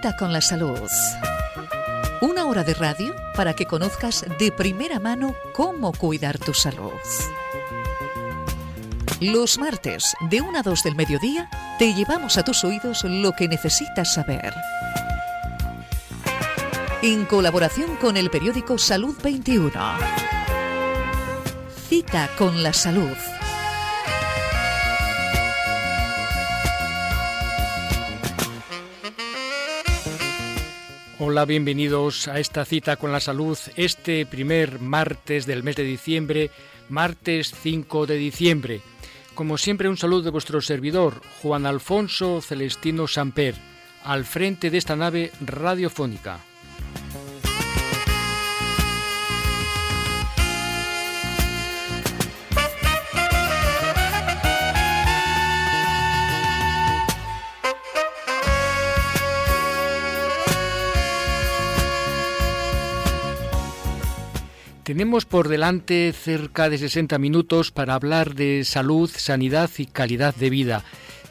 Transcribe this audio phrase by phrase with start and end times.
[0.00, 0.88] Cita con la salud.
[2.22, 6.92] Una hora de radio para que conozcas de primera mano cómo cuidar tu salud.
[9.20, 13.46] Los martes, de 1 a 2 del mediodía, te llevamos a tus oídos lo que
[13.46, 14.54] necesitas saber.
[17.02, 19.70] En colaboración con el periódico Salud 21.
[21.90, 23.16] Cita con la salud.
[31.30, 36.50] Hola, bienvenidos a esta cita con la salud este primer martes del mes de diciembre,
[36.88, 38.80] martes 5 de diciembre.
[39.36, 43.54] Como siempre, un saludo de vuestro servidor, Juan Alfonso Celestino Samper,
[44.02, 46.40] al frente de esta nave radiofónica.
[64.90, 70.50] Tenemos por delante cerca de 60 minutos para hablar de salud, sanidad y calidad de
[70.50, 70.82] vida.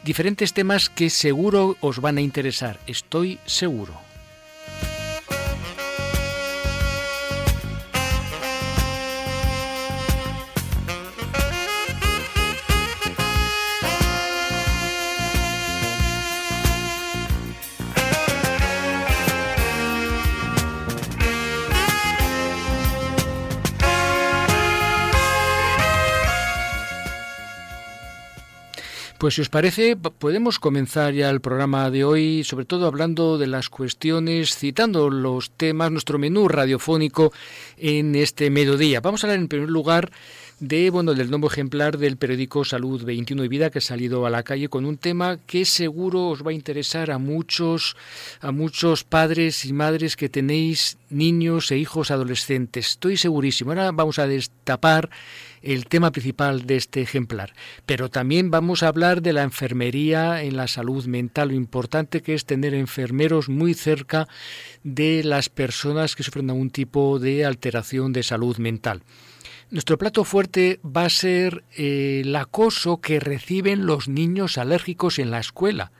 [0.02, 4.09] Diferentes temas que seguro os van a interesar, estoy seguro.
[29.20, 33.48] Pues si os parece, podemos comenzar ya el programa de hoy, sobre todo hablando de
[33.48, 37.30] las cuestiones, citando los temas, nuestro menú radiofónico
[37.76, 39.02] en este mediodía.
[39.02, 40.10] Vamos a hablar en primer lugar
[40.60, 44.30] de bueno del nuevo ejemplar del periódico Salud 21 y Vida que ha salido a
[44.30, 47.96] la calle con un tema que seguro os va a interesar a muchos
[48.42, 52.88] a muchos padres y madres que tenéis niños e hijos adolescentes.
[52.88, 53.70] Estoy segurísimo.
[53.70, 55.08] Ahora vamos a destapar
[55.62, 57.54] el tema principal de este ejemplar.
[57.86, 62.34] Pero también vamos a hablar de la enfermería en la salud mental, lo importante que
[62.34, 64.28] es tener enfermeros muy cerca
[64.84, 69.02] de las personas que sufren algún tipo de alteración de salud mental.
[69.70, 75.30] Nuestro plato fuerte va a ser eh, el acoso que reciben los niños alérgicos en
[75.30, 75.92] la escuela.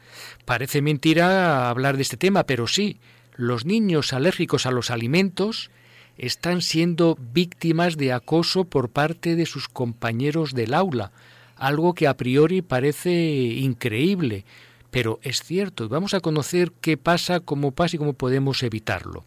[0.44, 2.98] Parece mentira hablar de este tema, pero sí,
[3.36, 5.70] los niños alérgicos a los alimentos
[6.18, 11.12] están siendo víctimas de acoso por parte de sus compañeros del aula,
[11.54, 14.44] algo que a priori parece increíble,
[14.90, 19.24] pero es cierto, y vamos a conocer qué pasa, cómo pasa y cómo podemos evitarlo.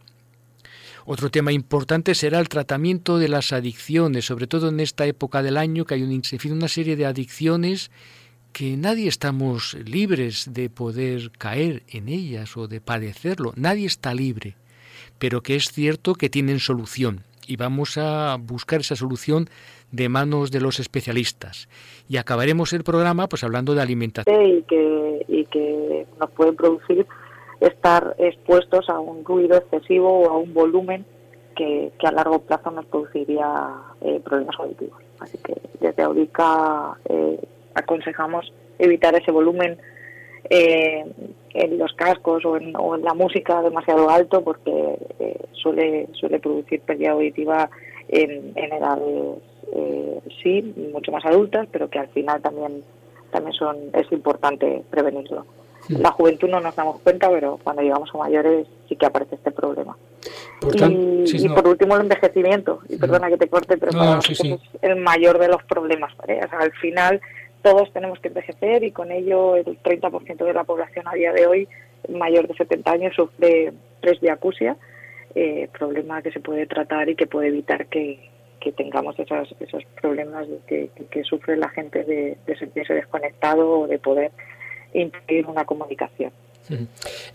[1.06, 5.58] Otro tema importante será el tratamiento de las adicciones, sobre todo en esta época del
[5.58, 7.92] año que hay una serie de adicciones
[8.52, 14.56] que nadie estamos libres de poder caer en ellas o de padecerlo, nadie está libre
[15.24, 19.48] pero que es cierto que tienen solución y vamos a buscar esa solución
[19.92, 21.70] de manos de los especialistas.
[22.10, 24.46] Y acabaremos el programa pues hablando de alimentación.
[24.46, 27.06] Y que, y que nos pueden producir
[27.68, 31.06] estar expuestos a un ruido excesivo o a un volumen
[31.56, 35.02] que, a largo plazo nos produciría eh, problemas auditivos.
[35.20, 37.40] Así que desde Aurica eh,
[37.76, 39.78] aconsejamos evitar ese volumen
[40.50, 41.06] eh,
[41.54, 47.12] en los cascos o en, la música demasiado alto porque eh, suele suele producir pérdida
[47.12, 47.70] auditiva
[48.10, 49.40] en, en edades
[50.44, 52.84] sí mucho más adultas pero que al final también
[53.32, 55.46] también son es importante prevenirlo
[55.90, 59.52] la juventud no nos damos cuenta pero cuando llegamos a mayores sí que aparece este
[59.52, 59.98] problema.
[60.74, 62.80] Y, por último el envejecimiento.
[62.88, 64.44] Y perdona que te corte pero es
[64.82, 66.14] el mayor de los problemas
[66.52, 67.22] al final
[67.62, 71.48] todos tenemos que envejecer y con ello el 30% de la población a día de
[71.48, 71.68] hoy
[72.10, 74.76] mayor de 70 años sufre presbiacusia,
[75.36, 78.32] eh, problema que se puede tratar y que puede evitar que,
[78.78, 84.00] tengamos esos, esos problemas que, que, sufre la gente de, de sentirse desconectado o de
[84.00, 84.32] poder
[84.94, 86.32] impedir una comunicación.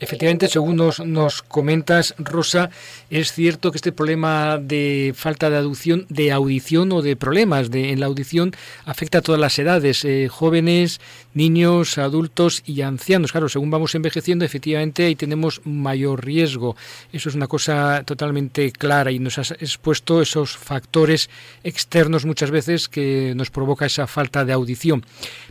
[0.01, 2.71] Efectivamente, según nos, nos, comentas, Rosa,
[3.11, 7.91] es cierto que este problema de falta de audición, de audición o de problemas de,
[7.93, 8.53] en la audición
[8.85, 11.01] afecta a todas las edades, eh, jóvenes,
[11.35, 13.33] niños, adultos y ancianos.
[13.33, 16.77] Claro, según vamos envejeciendo, efectivamente ahí tenemos mayor riesgo.
[17.13, 21.29] Eso es una cosa totalmente clara y nos has expuesto esos factores
[21.65, 25.05] externos muchas veces que nos provoca esa falta de audición.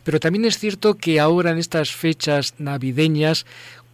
[0.04, 3.46] Pero también es cierto que ahora en estas fechas navideñas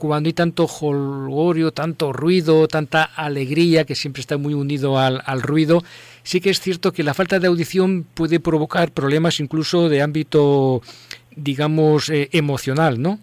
[0.08, 5.82] cuando hay tanto jolgorio, tanto ruido, tanta alegría, que siempre está muy unido al, ruido,
[6.24, 10.82] sí que es cierto que la falta de audición puede provocar problemas incluso de ámbito,
[11.36, 13.20] digamos, eh, emocional, ¿no?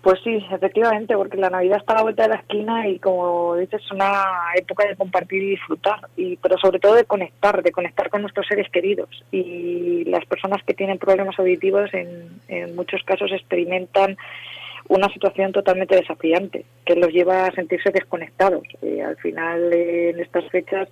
[0.00, 3.56] Pues sí, efectivamente, porque la Navidad está a la vuelta de la esquina y como
[3.56, 7.72] dices, es una época de compartir y disfrutar, y pero sobre todo de conectar, de
[7.72, 9.24] conectar con nuestros seres queridos.
[9.32, 14.16] Y las personas que tienen problemas auditivos en, en muchos casos experimentan
[14.88, 18.64] una situación totalmente desafiante, que los lleva a sentirse desconectados.
[18.82, 20.88] Eh, al final, eh, en estas fechas,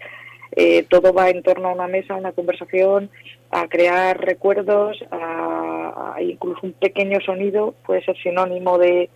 [0.53, 3.11] eh, todo va en torno a una mesa, a una conversación,
[3.51, 9.09] a crear recuerdos, a, incluso un pequeño sonido puede ser sinónimo de,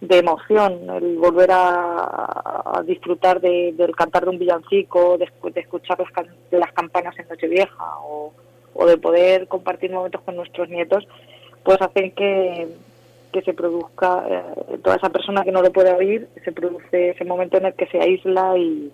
[0.00, 5.98] de emoción, el volver a, disfrutar del cantar de un villancico, de, escuchar
[6.50, 8.32] las, campanas en Nochevieja o
[8.86, 11.06] de poder compartir momentos con nuestros nietos,
[11.62, 12.68] pues hacen que,
[13.34, 17.24] que se produzca, eh, toda esa persona que no lo puede oír, se produce ese
[17.24, 18.92] momento en el que se aísla y,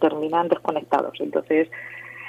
[0.00, 1.18] terminan desconectados.
[1.20, 1.66] Entonces,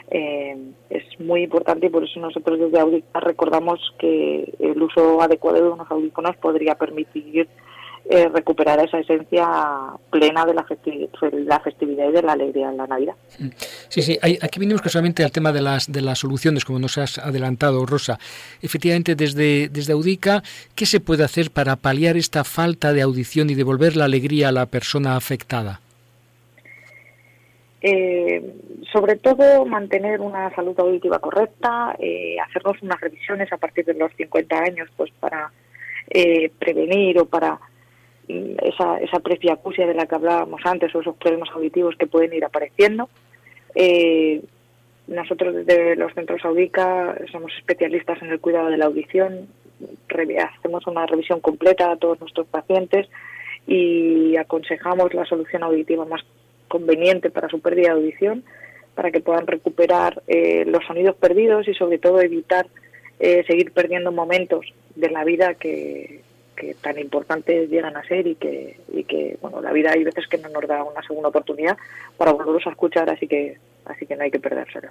[0.10, 0.56] eh,
[0.89, 5.69] es muy importante y por eso nosotros desde Audica recordamos que el uso adecuado de
[5.72, 7.50] unos audífonos podría permitir
[8.07, 9.48] eh, recuperar esa esencia
[10.12, 13.16] plena de la, festividad y de la alegría en la Navidad.
[13.90, 17.18] Sí, sí, aquí vinimos casualmente al tema de las, de las soluciones, como nos has
[17.18, 18.19] adelantado, Rosa.
[18.62, 20.44] Efectivamente, desde, desde Audica,
[20.75, 24.52] ¿qué se puede hacer para paliar esta falta de audición y devolver la alegría a
[24.52, 25.81] la persona afectada?
[27.81, 28.42] Eh,
[28.92, 34.12] sobre todo mantener una salud auditiva correcta, eh, hacernos unas revisiones a partir de los
[34.16, 35.52] 50 años, pues para
[36.10, 37.60] eh, prevenir o para
[38.27, 42.45] esa, esa presbiacusia de la que hablábamos antes o esos problemas auditivos que pueden ir
[42.45, 43.10] apareciendo.
[43.75, 44.42] Eh,
[45.07, 49.48] nosotros desde los centros Audica somos especialistas en el cuidado de la audición,
[50.57, 53.07] hacemos una revisión completa a todos nuestros pacientes
[53.68, 56.21] y aconsejamos la solución auditiva más
[56.68, 58.44] conveniente para su pérdida de audición,
[58.95, 62.66] para que puedan recuperar eh, los sonidos perdidos y sobre todo evitar
[63.19, 66.21] eh, seguir perdiendo momentos de la vida que,
[66.56, 70.28] que tan importantes llegan a ser y que, y que bueno la vida hay veces
[70.28, 71.78] que no nos da una segunda oportunidad
[72.18, 74.90] para volverlos a escuchar así que así que no hay que perdérselo.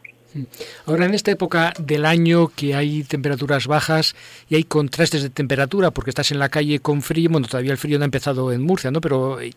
[0.86, 4.14] Ahora en esta época del año que hay temperaturas bajas
[4.48, 7.78] y hay contrastes de temperatura porque estás en la calle con frío, bueno todavía el
[7.78, 9.00] frío no ha empezado en Murcia, ¿no?
[9.00, 9.52] Pero eh,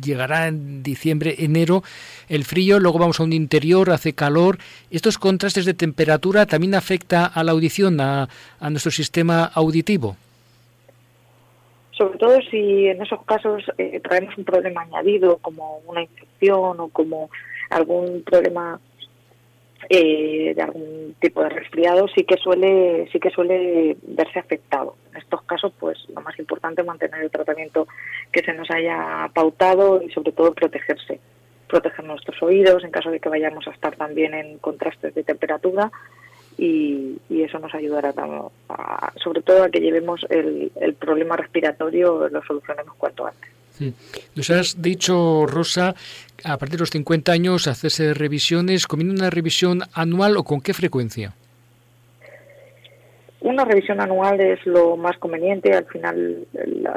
[0.00, 1.82] llegará en diciembre, enero
[2.28, 4.58] el frío, luego vamos a un interior, hace calor.
[4.90, 8.28] Estos contrastes de temperatura también afecta a la audición, a,
[8.60, 10.16] a nuestro sistema auditivo
[11.98, 16.88] sobre todo si en esos casos eh, traemos un problema añadido como una infección o
[16.88, 17.28] como
[17.70, 18.80] algún problema
[19.90, 24.94] eh, de algún tipo de resfriado sí que suele sí que suele verse afectado.
[25.10, 27.88] En estos casos pues lo más importante es mantener el tratamiento
[28.30, 31.18] que se nos haya pautado y sobre todo protegerse.
[31.66, 35.90] Proteger nuestros oídos en caso de que vayamos a estar también en contrastes de temperatura
[36.58, 38.12] y, eso nos ayudará
[39.22, 43.50] sobre todo a que llevemos el, problema respiratorio, lo solucionemos cuanto antes.
[44.34, 45.94] Nos has dicho, Rosa,
[46.44, 50.74] a partir de los 50 años hacerse revisiones, ¿comiendo una revisión anual o con qué
[50.74, 51.32] frecuencia?
[53.40, 56.44] Una revisión anual es lo más conveniente, al final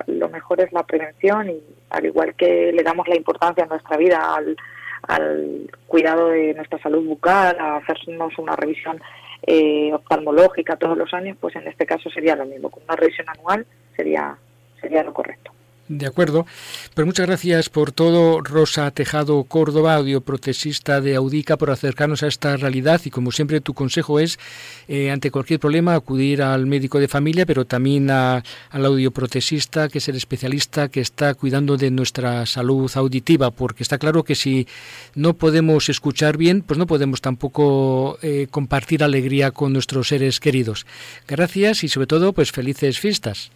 [0.07, 1.61] lo mejor es la prevención y
[1.91, 4.57] al igual que le damos la importancia en nuestra vida al,
[5.03, 9.00] al cuidado de nuestra salud bucal, a hacernos una revisión
[9.43, 12.69] eh, oftalmológica todos los años, pues en este caso sería lo mismo.
[12.69, 14.38] Con una revisión anual sería,
[14.79, 15.50] sería lo correcto.
[15.91, 16.45] De acuerdo.
[16.93, 22.55] Pues muchas gracias por todo, Rosa Tejado Córdoba, audioprotesista de Audica, por acercarnos a esta
[22.55, 24.39] realidad y como siempre tu consejo es,
[24.88, 30.07] eh, ante cualquier problema, acudir al médico de familia, pero también al audioprotesista, que es
[30.07, 34.67] el especialista que está cuidando de nuestra salud auditiva, porque está claro que si
[35.13, 40.86] no podemos escuchar bien, pues no podemos tampoco eh, compartir alegría con nuestros seres queridos.
[41.27, 43.51] Gracias y sobre todo, pues felices fiestas.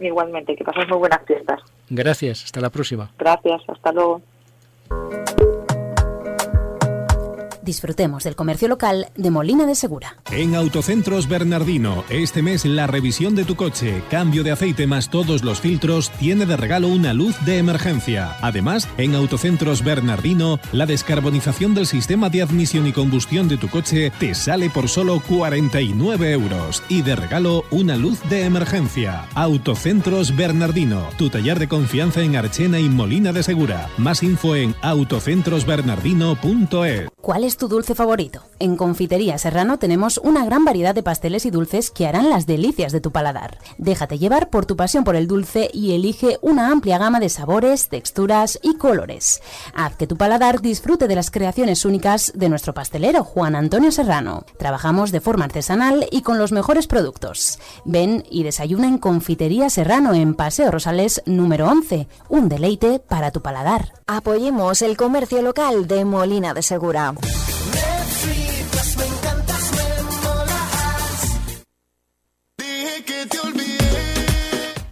[0.00, 1.60] Igualmente, que pases muy buenas fiestas.
[1.88, 3.10] Gracias, hasta la próxima.
[3.18, 4.22] Gracias, hasta luego.
[7.62, 10.16] Disfrutemos del comercio local de Molina de Segura.
[10.30, 15.44] En Autocentros Bernardino, este mes la revisión de tu coche, cambio de aceite más todos
[15.44, 18.36] los filtros, tiene de regalo una luz de emergencia.
[18.40, 24.10] Además, en Autocentros Bernardino, la descarbonización del sistema de admisión y combustión de tu coche
[24.18, 26.82] te sale por solo 49 euros.
[26.88, 29.26] Y de regalo una luz de emergencia.
[29.34, 33.90] Autocentros Bernardino, tu taller de confianza en Archena y Molina de Segura.
[33.98, 37.10] Más info en autocentrosbernardino.es.
[37.20, 38.42] ¿Cuál es tu dulce favorito?
[38.58, 42.92] En Confitería Serrano tenemos una gran variedad de pasteles y dulces que harán las delicias
[42.92, 43.58] de tu paladar.
[43.78, 47.88] Déjate llevar por tu pasión por el dulce y elige una amplia gama de sabores,
[47.88, 49.42] texturas y colores.
[49.74, 54.44] Haz que tu paladar disfrute de las creaciones únicas de nuestro pastelero Juan Antonio Serrano.
[54.58, 57.58] Trabajamos de forma artesanal y con los mejores productos.
[57.84, 62.08] Ven y desayuna en Confitería Serrano en Paseo Rosales número 11.
[62.28, 63.92] Un deleite para tu paladar.
[64.06, 67.14] Apoyemos el comercio local de Molina de Segura.
[67.48, 67.99] Let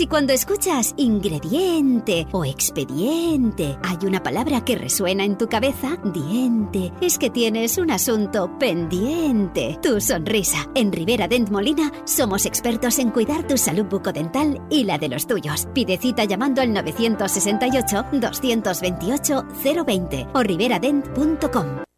[0.00, 6.90] Si cuando escuchas ingrediente o expediente hay una palabra que resuena en tu cabeza, diente,
[7.02, 9.78] es que tienes un asunto pendiente.
[9.82, 10.70] Tu sonrisa.
[10.74, 15.26] En Rivera Dent Molina somos expertos en cuidar tu salud bucodental y la de los
[15.26, 15.68] tuyos.
[15.74, 19.44] Pide cita llamando al 968 228
[19.84, 21.89] 020 o riveradent.com.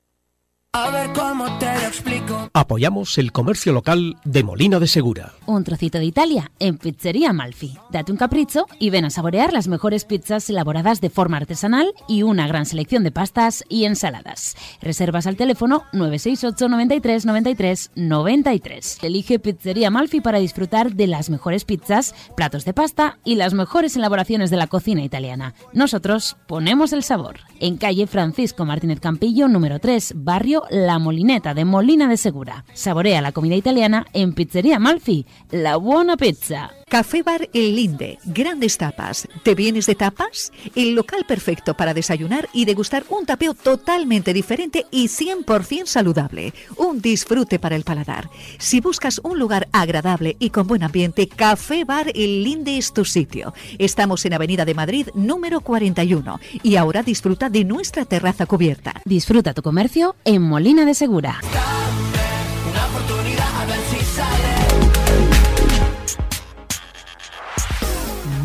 [0.74, 2.48] A ver cómo te lo explico.
[2.54, 5.34] Apoyamos el comercio local de Molina de Segura.
[5.44, 7.76] Un trocito de Italia en Pizzería Malfi.
[7.90, 12.22] Date un capricho y ven a saborear las mejores pizzas elaboradas de forma artesanal y
[12.22, 14.56] una gran selección de pastas y ensaladas.
[14.80, 18.98] Reservas al teléfono 968 93 93 93.
[19.02, 23.94] Elige Pizzería Malfi para disfrutar de las mejores pizzas, platos de pasta y las mejores
[23.96, 25.52] elaboraciones de la cocina italiana.
[25.74, 27.40] Nosotros ponemos el sabor.
[27.60, 32.64] En calle Francisco Martínez Campillo, número 3, barrio la Molineta de Molina de Segura.
[32.74, 36.70] Saborea la comida italiana en Pizzería Malfi, la buena pizza.
[36.92, 39.26] Café Bar El Linde, grandes tapas.
[39.42, 40.52] ¿Te vienes de tapas?
[40.74, 46.52] El local perfecto para desayunar y degustar un tapeo totalmente diferente y 100% saludable.
[46.76, 48.28] Un disfrute para el paladar.
[48.58, 53.06] Si buscas un lugar agradable y con buen ambiente, Café Bar El Linde es tu
[53.06, 53.54] sitio.
[53.78, 56.40] Estamos en Avenida de Madrid, número 41.
[56.62, 59.00] Y ahora disfruta de nuestra terraza cubierta.
[59.06, 61.40] Disfruta tu comercio en Molina de Segura.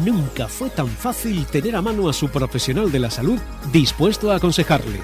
[0.07, 3.37] Nunca fue tan fácil tener a mano a su profesional de la salud
[3.73, 5.01] dispuesto a aconsejarle.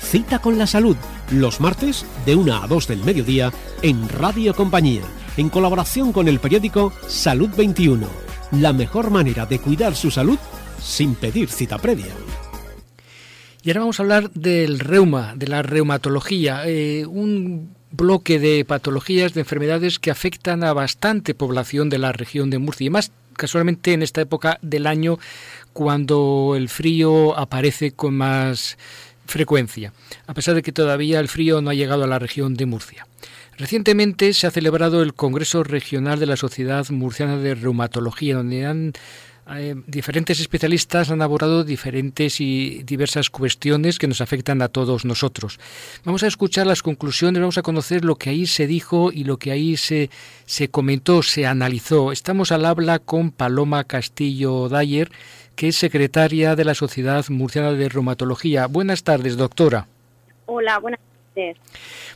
[0.00, 0.96] Cita con la salud,
[1.30, 3.52] los martes de 1 a 2 del mediodía
[3.82, 5.02] en Radio Compañía,
[5.36, 8.08] en colaboración con el periódico Salud 21.
[8.52, 10.38] La mejor manera de cuidar su salud
[10.80, 12.14] sin pedir cita previa.
[13.62, 19.34] Y ahora vamos a hablar del reuma, de la reumatología, eh, un bloque de patologías,
[19.34, 23.94] de enfermedades que afectan a bastante población de la región de Murcia y más casualmente
[23.94, 25.18] en esta época del año
[25.72, 28.76] cuando el frío aparece con más
[29.26, 29.92] frecuencia,
[30.26, 33.06] a pesar de que todavía el frío no ha llegado a la región de Murcia.
[33.56, 38.92] Recientemente se ha celebrado el Congreso Regional de la Sociedad Murciana de Reumatología, donde han
[39.56, 45.58] eh, diferentes especialistas han abordado diferentes y diversas cuestiones que nos afectan a todos nosotros.
[46.04, 49.38] Vamos a escuchar las conclusiones, vamos a conocer lo que ahí se dijo y lo
[49.38, 50.10] que ahí se,
[50.44, 52.12] se comentó, se analizó.
[52.12, 55.10] Estamos al habla con Paloma Castillo Dayer,
[55.56, 58.66] que es secretaria de la Sociedad Murciana de Reumatología.
[58.66, 59.88] Buenas tardes, doctora.
[60.46, 61.00] Hola, buenas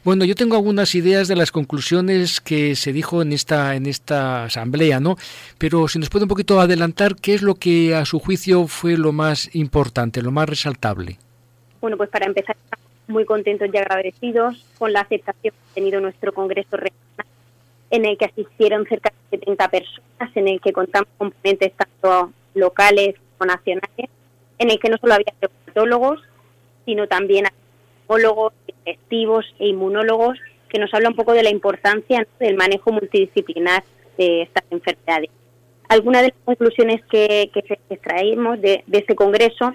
[0.05, 4.45] bueno, yo tengo algunas ideas de las conclusiones que se dijo en esta en esta
[4.45, 5.17] asamblea, ¿no?
[5.59, 8.97] Pero si nos puede un poquito adelantar qué es lo que a su juicio fue
[8.97, 11.19] lo más importante, lo más resaltable.
[11.81, 12.57] Bueno, pues para empezar,
[13.09, 17.27] muy contentos y agradecidos con la aceptación que ha tenido nuestro congreso regional,
[17.91, 22.33] en el que asistieron cerca de 70 personas, en el que contamos con ponentes tanto
[22.55, 24.11] locales como nacionales,
[24.59, 26.21] en el que no solo había reumatólogos,
[26.85, 27.47] sino también
[28.13, 30.39] psicólogos, digestivos e inmunólogos,
[30.69, 33.83] que nos habla un poco de la importancia del manejo multidisciplinar
[34.19, 35.31] de estas enfermedades.
[35.89, 39.75] Algunas de las conclusiones que, que extraímos de, de, este congreso,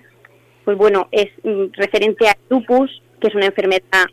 [0.66, 4.06] pues bueno, es mm, referente a lupus, que es una enfermedad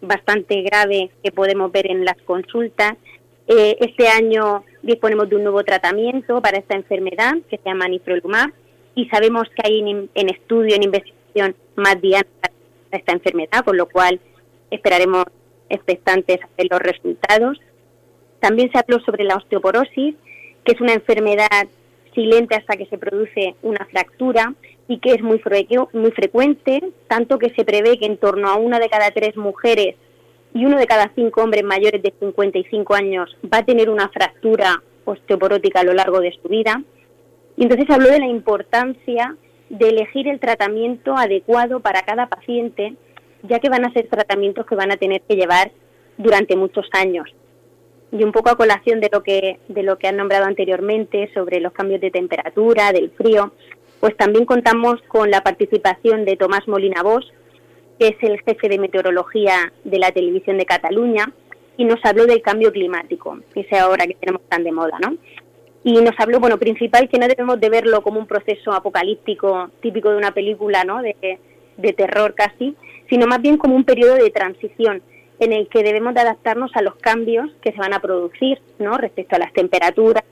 [0.00, 2.94] bastante grave que podemos ver en las consultas.
[3.46, 8.50] Eh, este año disponemos de un nuevo tratamiento para esta enfermedad que se llama nifrolumab
[8.94, 12.51] y sabemos que hay en, en estudio, en investigación, más dianas
[12.96, 14.20] esta enfermedad, con lo cual
[14.70, 15.24] esperaremos
[15.68, 17.60] expectantes ver los resultados.
[18.40, 20.14] También se habló sobre la osteoporosis,
[20.64, 21.66] que es una enfermedad
[22.14, 24.54] silente hasta que se produce una fractura
[24.88, 25.40] y que es muy,
[25.92, 29.96] muy frecuente, tanto que se prevé que en torno a una de cada tres mujeres
[30.54, 34.82] y uno de cada cinco hombres mayores de 55 años va a tener una fractura
[35.04, 36.82] osteoporótica a lo largo de su vida.
[37.56, 39.36] Y entonces habló de la importancia
[39.72, 42.94] de elegir el tratamiento adecuado para cada paciente,
[43.42, 45.72] ya que van a ser tratamientos que van a tener que llevar
[46.18, 47.34] durante muchos años.
[48.12, 51.58] Y un poco a colación de lo que de lo que han nombrado anteriormente sobre
[51.58, 53.54] los cambios de temperatura, del frío,
[53.98, 57.24] pues también contamos con la participación de Tomás Molina Bosch,
[57.98, 61.32] que es el jefe de meteorología de la televisión de Cataluña,
[61.78, 65.16] y nos habló del cambio climático, que es ahora que tenemos tan de moda, ¿no?
[65.84, 70.10] Y nos habló, bueno, principal que no debemos de verlo como un proceso apocalíptico típico
[70.10, 71.02] de una película, ¿no?
[71.02, 71.38] De,
[71.96, 72.76] terror casi,
[73.08, 75.02] sino más bien como un periodo de transición
[75.40, 78.96] en el que debemos de adaptarnos a los cambios que se van a producir, ¿no?
[78.96, 80.22] Respecto a las temperaturas,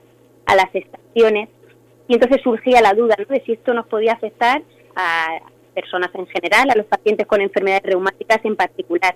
[0.45, 1.49] a las estaciones
[2.07, 4.61] y entonces surgía la duda de si esto nos podía afectar
[4.97, 5.39] a
[5.73, 9.15] personas en general, a los pacientes con enfermedades reumáticas en particular.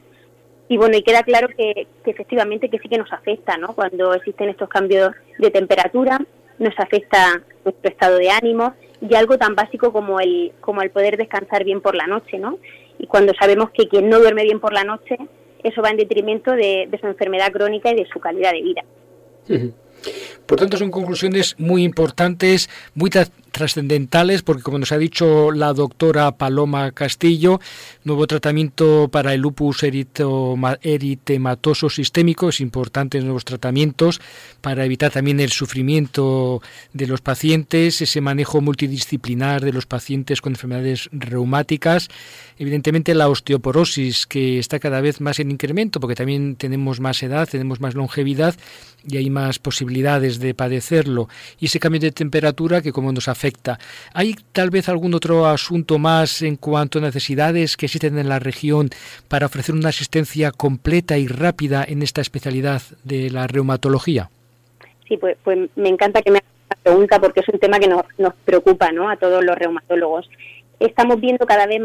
[0.67, 3.75] Y bueno, y queda claro que, efectivamente que sí que nos afecta, ¿no?
[3.75, 6.19] Cuando existen estos cambios de temperatura,
[6.57, 11.17] nos afecta nuestro estado de ánimo y algo tan básico como el, como el poder
[11.17, 12.57] descansar bien por la noche, ¿no?
[12.97, 15.17] Y cuando sabemos que quien no duerme bien por la noche,
[15.63, 18.83] eso va en detrimento de, su enfermedad crónica y de su calidad de vida.
[20.45, 23.09] Por tanto, son conclusiones muy importantes, muy
[23.55, 27.61] trascendentales, porque como nos ha dicho la doctora Paloma Castillo,
[28.03, 34.19] nuevo tratamiento para el lupus eritematoso sistémico, es importante nuevos tratamientos
[34.59, 40.51] para evitar también el sufrimiento de los pacientes, ese manejo multidisciplinar de los pacientes con
[40.51, 42.09] enfermedades reumáticas,
[42.59, 47.47] evidentemente la osteoporosis que está cada vez más en incremento, porque también tenemos más edad,
[47.47, 48.53] tenemos más longevidad
[49.07, 53.44] y hay más posibilidades de padecerlo, y ese cambio de temperatura que como nos afecta
[54.13, 58.39] ¿Hay tal vez algún otro asunto más en cuanto a necesidades que existen en la
[58.39, 58.89] región
[59.27, 64.29] para ofrecer una asistencia completa y rápida en esta especialidad de la reumatología?
[65.07, 67.87] Sí, pues, pues me encanta que me hagas esta pregunta porque es un tema que
[67.87, 69.09] nos, nos preocupa ¿no?
[69.09, 70.29] a todos los reumatólogos.
[70.79, 71.81] Estamos viendo cada vez,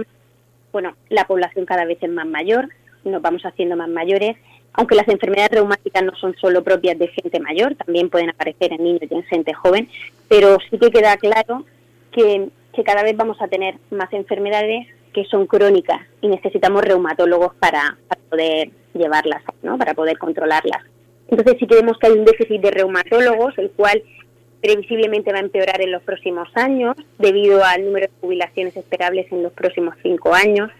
[0.72, 2.68] bueno, la población cada vez es más mayor,
[3.04, 4.36] nos vamos haciendo más mayores
[4.80, 8.82] aunque las enfermedades reumáticas no son solo propias de gente mayor, también pueden aparecer en
[8.82, 9.90] niños y en gente joven,
[10.26, 11.66] pero sí que queda claro
[12.12, 12.48] que,
[12.82, 17.98] cada vez vamos a tener más enfermedades que son crónicas y necesitamos reumatólogos para,
[18.30, 19.76] poder llevarlas, ¿no?
[19.76, 20.82] para poder controlarlas.
[21.28, 24.02] Entonces sí que vemos que hay un déficit de reumatólogos, el cual
[24.62, 29.42] previsiblemente va a empeorar en los próximos años debido al número de jubilaciones esperables en
[29.42, 30.70] los próximos cinco años.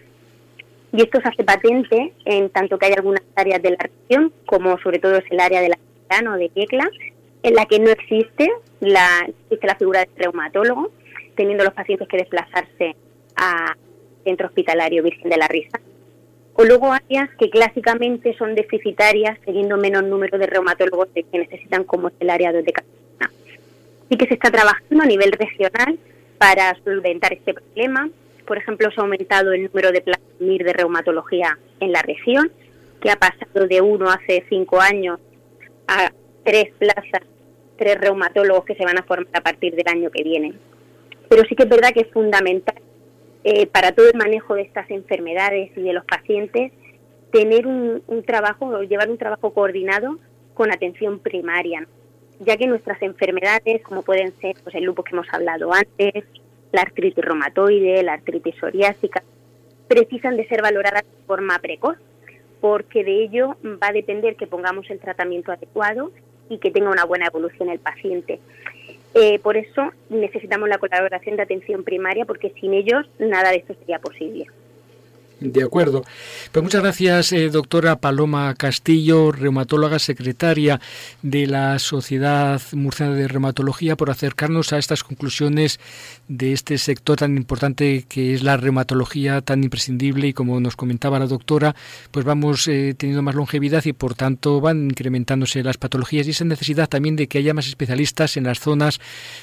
[0.93, 4.77] Y esto se hace patente en tanto que hay algunas áreas de la región, como
[4.79, 5.77] sobre todo es el área de la
[6.29, 6.89] o de Yecla,
[7.43, 8.51] en la que no existe
[8.81, 10.91] la, existe la figura de reumatólogo,
[11.35, 12.95] teniendo los pacientes que desplazarse
[13.37, 13.75] a
[14.25, 15.79] centro hospitalario Virgen de la Risa.
[16.53, 22.09] O luego áreas que clásicamente son deficitarias, teniendo menos número de reumatólogos que necesitan, como
[22.09, 23.31] es el área de Cataluña.
[24.05, 25.97] Así que se está trabajando a nivel regional
[26.37, 28.09] para solventar este problema
[28.45, 32.51] por ejemplo, se ha aumentado el número de plazas de reumatología en la región,
[32.99, 35.19] que ha pasado de uno hace cinco años
[35.87, 36.11] a
[36.43, 37.21] tres plazas,
[37.77, 40.53] tres reumatólogos que se van a formar a partir del año que viene.
[41.29, 42.75] Pero sí que es verdad que es fundamental
[43.43, 46.71] eh, para todo el manejo de estas enfermedades y de los pacientes
[47.31, 50.19] tener un, un trabajo, llevar un trabajo coordinado
[50.53, 51.87] con atención primaria,
[52.39, 56.25] ya que nuestras enfermedades, como pueden ser pues, el lupus que hemos hablado antes,
[56.71, 59.23] la artritis reumatoide, la artritis psoriásica,
[59.87, 61.97] precisan de ser valoradas de forma precoz,
[62.61, 66.11] porque de ello va a depender que pongamos el tratamiento adecuado
[66.49, 68.39] y que tenga una buena evolución el paciente.
[69.13, 73.73] Eh, por eso necesitamos la colaboración de atención primaria, porque sin ellos nada de esto
[73.73, 74.47] sería posible.
[75.41, 76.03] De acuerdo.
[76.51, 80.79] Pues muchas gracias, eh, doctora Paloma Castillo, reumatóloga secretaria
[81.23, 85.79] de la Sociedad Murciana de Reumatología, por acercarnos a estas conclusiones
[86.27, 91.17] de este sector tan importante que es la reumatología, tan imprescindible y como nos comentaba
[91.17, 91.75] la doctora,
[92.11, 96.45] pues vamos eh, teniendo más longevidad y por tanto van incrementándose las patologías y esa
[96.45, 98.99] necesidad también de que haya más especialistas en las zonas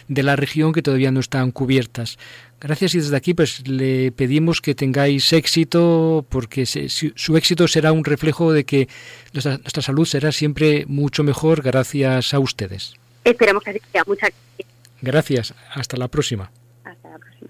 [0.06, 2.18] de la región que todavía no están cubiertas.
[2.60, 8.04] Gracias y desde aquí pues le pedimos que tengáis éxito porque su éxito será un
[8.04, 8.88] reflejo de que
[9.32, 12.94] nuestra, nuestra, salud será siempre mucho mejor gracias a ustedes.
[13.24, 14.02] Esperamos que así sea.
[14.06, 14.68] Muchas gracias.
[15.00, 15.54] Gracias.
[15.72, 16.50] Hasta la próxima.
[16.84, 17.47] Hasta la próxima.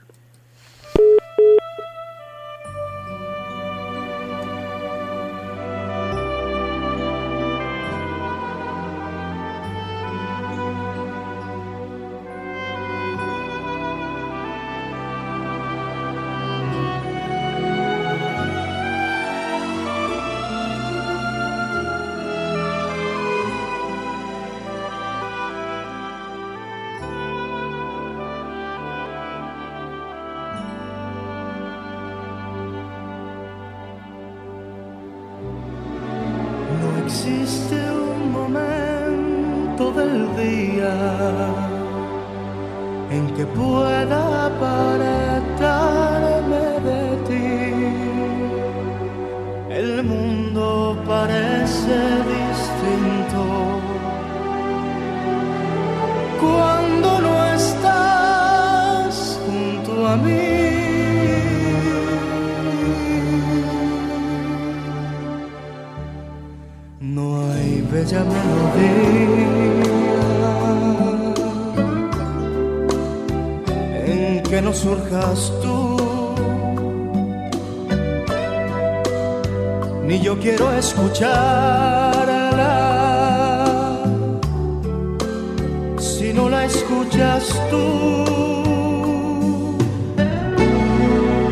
[37.29, 40.95] Existe un momento del día
[43.11, 45.28] en que pueda apartarme
[68.09, 69.45] bella melodía
[74.07, 75.97] en que no surjas tú.
[80.05, 81.19] Ni yo quiero escucharla
[85.99, 88.25] si no la escuchas tú.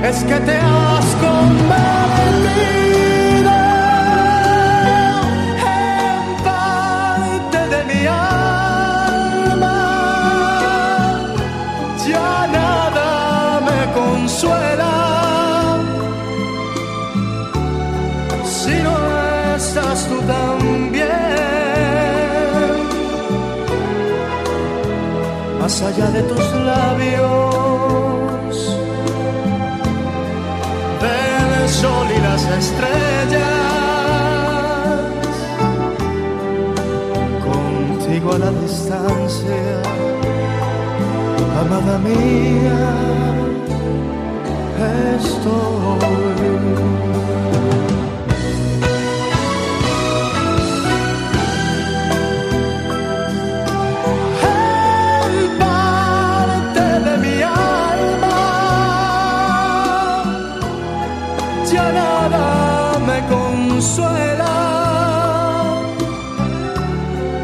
[0.03, 2.86] Es que te has convertido
[25.67, 27.35] Más allá de tus labios,
[31.03, 33.43] ven el sol y las estrellas.
[37.49, 39.83] Contigo a la distancia,
[41.61, 42.79] amada mía,
[45.17, 45.97] estoy.
[63.77, 64.55] Consuela.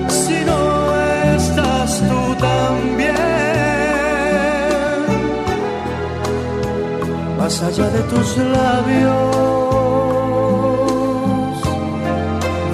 [0.09, 0.63] Si no
[1.37, 3.33] estás tú también
[7.39, 9.13] más allá de tus labios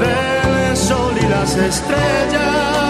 [0.01, 2.88] ven el sol y las estrellas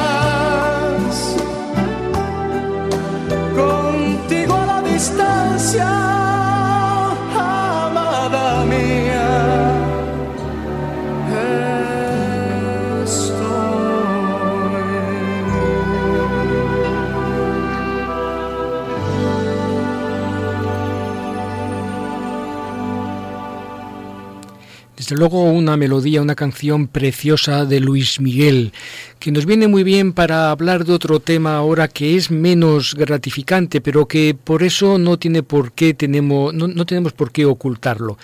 [25.11, 28.73] Luego una melodía, una canción preciosa de Luis Miguel,
[29.19, 33.81] que nos viene muy bien para hablar de otro tema ahora que es menos gratificante,
[33.81, 38.19] pero que por eso no tiene por qué tenemos, no, no tenemos por qué ocultarlo.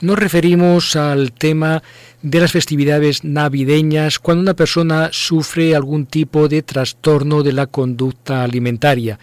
[0.00, 1.82] Nos referimos al tema
[2.22, 8.42] de las festividades navideñas cuando una persona sufre algún tipo de trastorno de la conducta
[8.44, 9.18] alimentaria.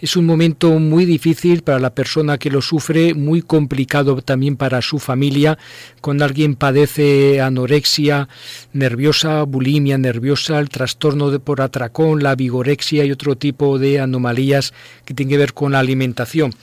[0.00, 4.80] Es un momento muy difícil para la persona que lo sufre, muy complicado también para
[4.80, 5.58] su familia,
[6.00, 8.28] cuando alguien padece anorexia
[8.72, 14.72] nerviosa, bulimia nerviosa, el trastorno de por atracón, la vigorexia y otro tipo de anomalías
[15.04, 16.54] que tienen que ver con la alimentación.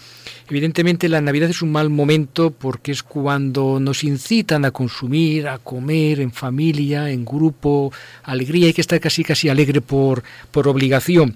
[0.50, 5.58] Evidentemente la Navidad es un mal momento porque es cuando nos incitan a consumir, a
[5.58, 7.92] comer en familia, en grupo,
[8.24, 11.36] alegría, hay que estar casi casi alegre por, por obligación.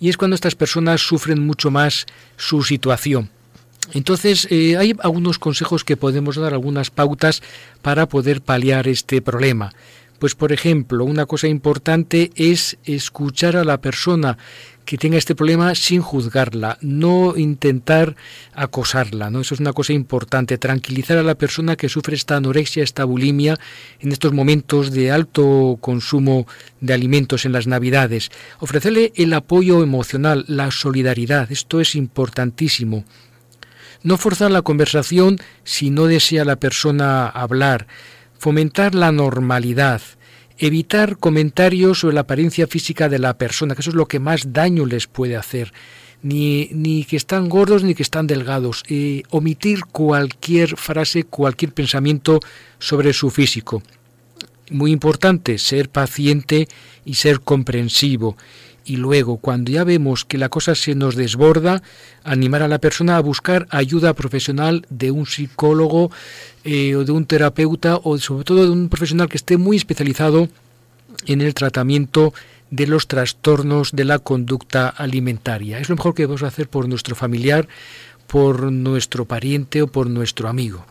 [0.00, 2.06] Y es cuando estas personas sufren mucho más
[2.36, 3.30] su situación.
[3.92, 7.42] Entonces, eh, hay algunos consejos que podemos dar, algunas pautas
[7.82, 9.72] para poder paliar este problema.
[10.18, 14.38] Pues, por ejemplo, una cosa importante es escuchar a la persona
[14.86, 18.14] que tenga este problema sin juzgarla, no intentar
[18.54, 19.40] acosarla, ¿no?
[19.40, 23.58] Eso es una cosa importante, tranquilizar a la persona que sufre esta anorexia, esta bulimia
[23.98, 26.46] en estos momentos de alto consumo
[26.80, 33.04] de alimentos en las Navidades, ofrecerle el apoyo emocional, la solidaridad, esto es importantísimo.
[34.04, 37.88] No forzar la conversación si no desea la persona hablar,
[38.38, 40.00] fomentar la normalidad,
[40.58, 44.52] evitar comentarios sobre la apariencia física de la persona, que eso es lo que más
[44.52, 45.72] daño les puede hacer.
[46.22, 48.82] Ni, ni que están gordos ni que están delgados.
[48.88, 52.40] Eh, omitir cualquier frase, cualquier pensamiento
[52.78, 53.82] sobre su físico.
[54.70, 56.66] Muy importante, ser paciente
[57.04, 58.36] y ser comprensivo.
[58.86, 61.82] Y luego, cuando ya vemos que la cosa se nos desborda,
[62.22, 66.12] animar a la persona a buscar ayuda profesional de un psicólogo
[66.62, 70.48] eh, o de un terapeuta o sobre todo de un profesional que esté muy especializado
[71.26, 72.32] en el tratamiento
[72.70, 75.80] de los trastornos de la conducta alimentaria.
[75.80, 77.66] Es lo mejor que podemos hacer por nuestro familiar,
[78.28, 80.86] por nuestro pariente o por nuestro amigo.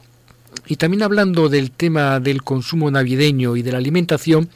[0.67, 4.49] Y también hablando del tema del consumo navideño y de la alimentación,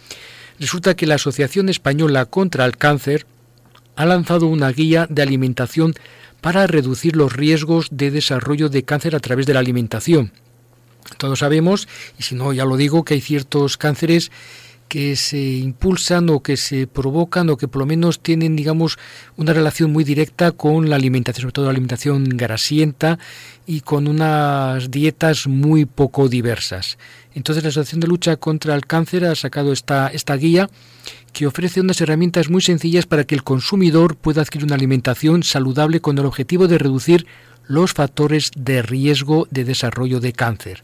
[0.59, 3.25] resulta que la Asociación Española contra el Cáncer
[3.95, 5.93] ha lanzado una guía de alimentación
[6.41, 10.31] para reducir los riesgos de desarrollo de cáncer a través de la alimentación.
[11.17, 14.31] Todos sabemos, y si no ya lo digo, que hay ciertos cánceres
[14.89, 18.97] que se impulsan o que se provocan o que por lo menos tienen, digamos,
[19.37, 23.19] una relación muy directa con la alimentación, sobre todo la alimentación grasienta
[23.67, 26.97] y con unas dietas muy poco diversas.
[27.35, 30.69] Entonces la Asociación de Lucha contra el Cáncer ha sacado esta, esta guía
[31.33, 36.01] que ofrece unas herramientas muy sencillas para que el consumidor pueda adquirir una alimentación saludable
[36.01, 37.27] con el objetivo de reducir
[37.67, 40.83] los factores de riesgo de desarrollo de cáncer.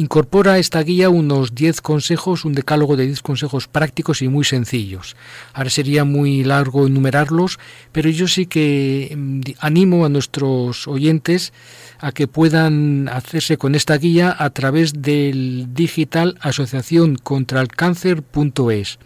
[0.00, 5.14] Incorpora esta guía unos 10 consejos, un decálogo de 10 consejos prácticos y muy sencillos.
[5.52, 7.58] Ahora sería muy largo enumerarlos,
[7.92, 11.52] pero yo sí que mm, animo a nuestros oyentes
[11.98, 18.98] a que puedan hacerse con esta guía a través del digital asociación contra el cáncer.es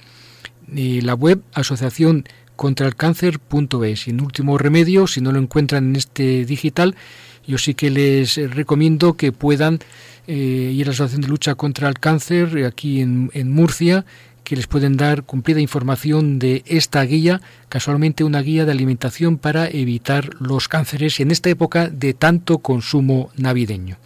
[0.72, 2.22] y la web asociación
[2.54, 6.94] contra el y en último remedio si no lo encuentran en este digital
[7.46, 9.78] yo sí que les recomiendo que puedan
[10.26, 10.34] eh,
[10.74, 14.04] ir a la Asociación de Lucha contra el Cáncer aquí en, en Murcia
[14.44, 19.66] que les pueden dar cumplida información de esta guía, casualmente una guía de alimentación para
[19.66, 23.96] evitar los cánceres en esta época de tanto consumo navideño.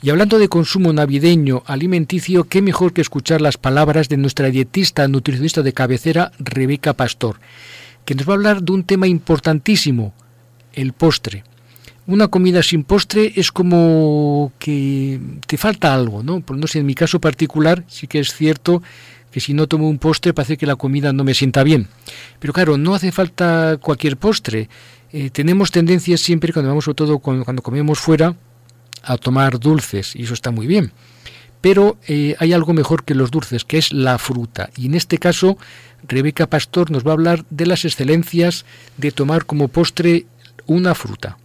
[0.00, 5.08] Y hablando de consumo navideño alimenticio, qué mejor que escuchar las palabras de nuestra dietista
[5.08, 7.40] nutricionista de cabecera, Rebeca Pastor,
[8.04, 10.14] que nos va a hablar de un tema importantísimo,
[10.72, 11.42] el postre.
[12.08, 16.40] Una comida sin postre es como que te falta algo, ¿no?
[16.40, 18.82] Por no sé, en mi caso particular sí que es cierto
[19.30, 21.86] que si no tomo un postre parece que la comida no me sienta bien.
[22.38, 24.70] Pero claro, no hace falta cualquier postre.
[25.12, 28.34] Eh, tenemos tendencias siempre cuando vamos, sobre todo cuando, comemos fuera,
[29.02, 30.92] a tomar dulces y eso está muy bien.
[31.60, 34.70] Pero eh, hay algo mejor que los dulces, que es la fruta.
[34.78, 35.58] Y en este caso,
[36.08, 38.64] Rebeca Pastor nos va a hablar de las excelencias
[38.96, 40.24] de tomar como postre
[40.64, 41.36] una fruta.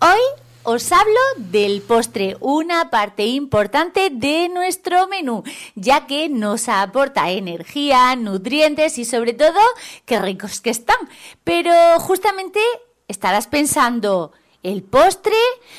[0.00, 0.20] Hoy
[0.62, 5.42] os hablo del postre, una parte importante de nuestro menú,
[5.74, 9.58] ya que nos aporta energía, nutrientes y sobre todo,
[10.04, 10.96] qué ricos que están.
[11.42, 12.60] Pero justamente
[13.08, 14.30] estarás pensando,
[14.64, 15.36] ¿El postre?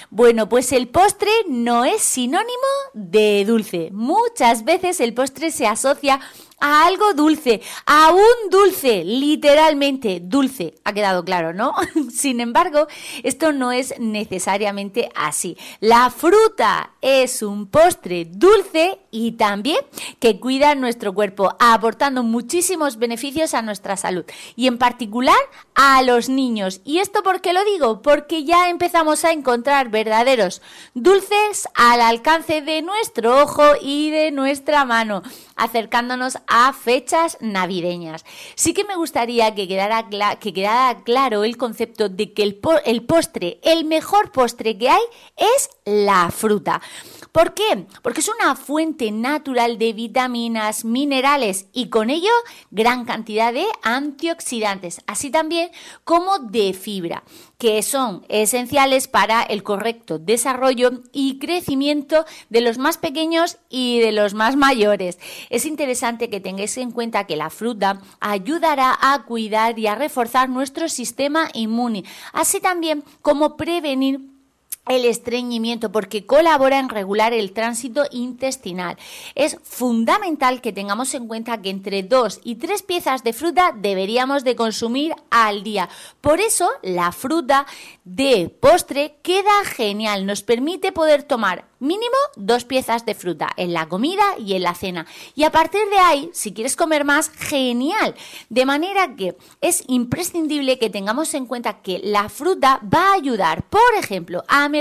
[0.10, 2.49] Bueno, pues el postre no es sinónimo
[2.93, 3.89] de dulce.
[3.91, 6.21] Muchas veces el postre se asocia
[6.60, 10.76] algo dulce, a un dulce, literalmente dulce.
[10.84, 11.74] Ha quedado claro, ¿no?
[12.12, 12.88] Sin embargo,
[13.24, 15.58] esto no es necesariamente así.
[15.80, 19.80] La fruta es un postre dulce y también
[20.19, 25.38] que cuida nuestro cuerpo, aportando muchísimos beneficios a nuestra salud y en particular
[25.76, 26.82] a los niños.
[26.84, 28.02] ¿Y esto por qué lo digo?
[28.02, 30.62] Porque ya empezamos a encontrar verdaderos
[30.93, 35.24] dulces al alcance de nuestro ojo y de nuestra mano
[35.56, 38.25] acercándonos a fechas navideñas.
[38.55, 40.09] Sí que me gustaría que quedara,
[40.39, 45.03] que quedara claro el concepto de que el, el postre, el mejor postre que hay
[45.38, 46.81] es la fruta.
[47.31, 47.85] ¿Por qué?
[48.01, 52.31] Porque es una fuente natural de vitaminas, minerales y con ello
[52.71, 55.69] gran cantidad de antioxidantes, así también
[56.03, 57.23] como de fibra
[57.60, 64.13] que son esenciales para el correcto desarrollo y crecimiento de los más pequeños y de
[64.13, 65.19] los más mayores.
[65.50, 70.50] Es interesante que tengáis en cuenta que la fruta ayudará a cuidar y a reforzar
[70.50, 74.38] nuestro sistema inmune, así también como prevenir
[74.89, 78.97] el estreñimiento porque colabora en regular el tránsito intestinal.
[79.36, 84.43] Es fundamental que tengamos en cuenta que entre dos y tres piezas de fruta deberíamos
[84.43, 85.89] de consumir al día.
[86.21, 87.67] Por eso la fruta
[88.04, 93.88] de postre queda genial, nos permite poder tomar mínimo dos piezas de fruta en la
[93.88, 95.06] comida y en la cena.
[95.36, 98.15] Y a partir de ahí, si quieres comer más, genial.
[98.49, 103.63] De manera que es imprescindible que tengamos en cuenta que la fruta va a ayudar,
[103.69, 104.78] por ejemplo, a mejorar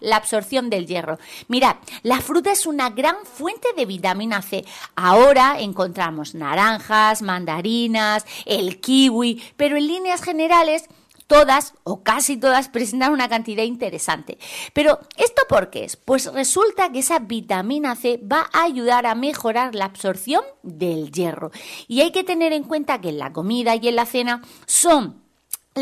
[0.00, 1.18] la absorción del hierro.
[1.48, 4.64] Mirad, la fruta es una gran fuente de vitamina C.
[4.94, 10.88] Ahora encontramos naranjas, mandarinas, el kiwi, pero en líneas generales
[11.28, 14.38] todas o casi todas presentan una cantidad interesante.
[14.72, 15.96] Pero ¿esto por qué es?
[15.96, 21.52] Pues resulta que esa vitamina C va a ayudar a mejorar la absorción del hierro.
[21.86, 25.27] Y hay que tener en cuenta que en la comida y en la cena son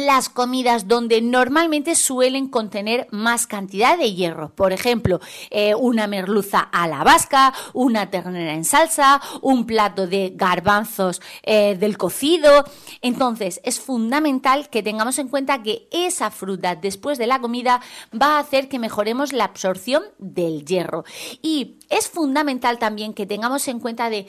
[0.04, 4.50] las comidas donde normalmente suelen contener más cantidad de hierro.
[4.54, 10.32] Por ejemplo, eh, una merluza a la vasca, una ternera en salsa, un plato de
[10.34, 12.64] garbanzos eh, del cocido.
[13.00, 17.80] Entonces, es fundamental que tengamos en cuenta que esa fruta después de la comida
[18.20, 21.04] va a hacer que mejoremos la absorción del hierro.
[21.42, 24.26] Y es fundamental también que tengamos en cuenta de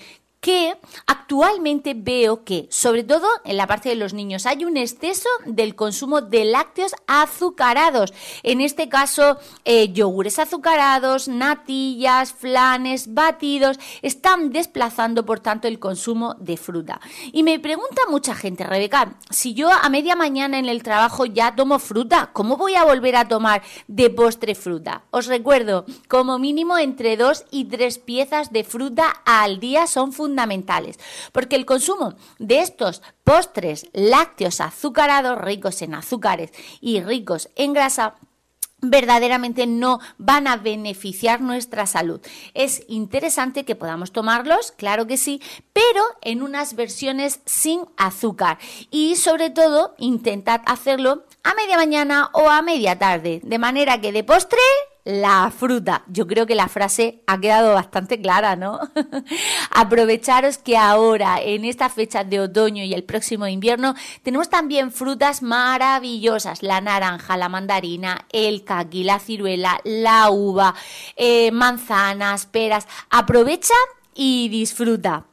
[0.48, 5.28] que actualmente veo que, sobre todo en la parte de los niños, hay un exceso
[5.46, 8.14] del consumo de lácteos azucarados.
[8.44, 16.36] En este caso, eh, yogures azucarados, natillas, flanes, batidos, están desplazando, por tanto, el consumo
[16.40, 17.02] de fruta.
[17.34, 21.58] Y me pregunta mucha gente, Rebeca, si yo a media mañana en el trabajo ya
[21.58, 25.04] tomo fruta, ¿cómo voy a volver a tomar de postre fruta?
[25.12, 30.37] Os recuerdo, como mínimo entre dos y tres piezas de fruta al día son fundamentales
[30.38, 31.00] fundamentales,
[31.32, 38.16] porque el consumo de estos postres lácteos azucarados, ricos en azúcares y ricos en grasa,
[38.80, 42.22] verdaderamente no van a beneficiar nuestra salud.
[42.54, 45.42] Es interesante que podamos tomarlos, claro que sí,
[45.74, 48.60] pero en unas versiones sin azúcar
[48.92, 54.12] y sobre todo intentad hacerlo a media mañana o a media tarde, de manera que
[54.12, 54.60] de postre
[55.08, 56.04] la fruta.
[56.08, 58.78] Yo creo que la frase ha quedado bastante clara, ¿no?
[59.72, 65.42] Aprovecharos que ahora, en esta fecha de otoño y el próximo invierno, tenemos también frutas
[65.42, 66.62] maravillosas.
[66.62, 70.76] La naranja, la mandarina, el caqui, la ciruela, la uva,
[71.16, 72.86] eh, manzanas, peras.
[73.10, 73.76] Aprovecha
[74.14, 75.26] y disfruta.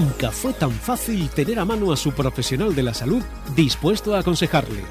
[0.00, 3.22] Nunca fue tan fácil tener a mano a su profesional de la salud
[3.54, 4.82] dispuesto a aconsejarle.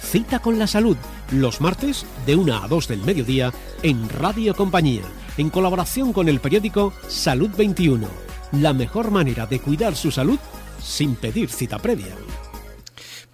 [0.00, 0.96] Cita con la salud,
[1.30, 3.52] los martes de 1 a 2 del mediodía
[3.84, 5.04] en Radio Compañía,
[5.36, 8.08] en colaboración con el periódico Salud 21.
[8.50, 10.40] La mejor manera de cuidar su salud
[10.82, 12.16] sin pedir cita previa.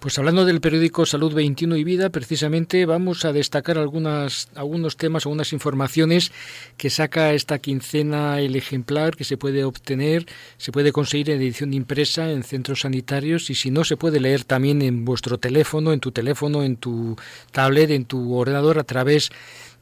[0.05, 5.25] Pues hablando del periódico Salud 21 y Vida, precisamente vamos a destacar algunas, algunos temas,
[5.25, 6.31] algunas informaciones
[6.77, 11.73] que saca esta quincena el ejemplar que se puede obtener, se puede conseguir en edición
[11.73, 16.01] impresa en centros sanitarios y si no se puede leer también en vuestro teléfono, en
[16.01, 17.15] tu teléfono, en tu
[17.51, 19.31] tablet, en tu ordenador a través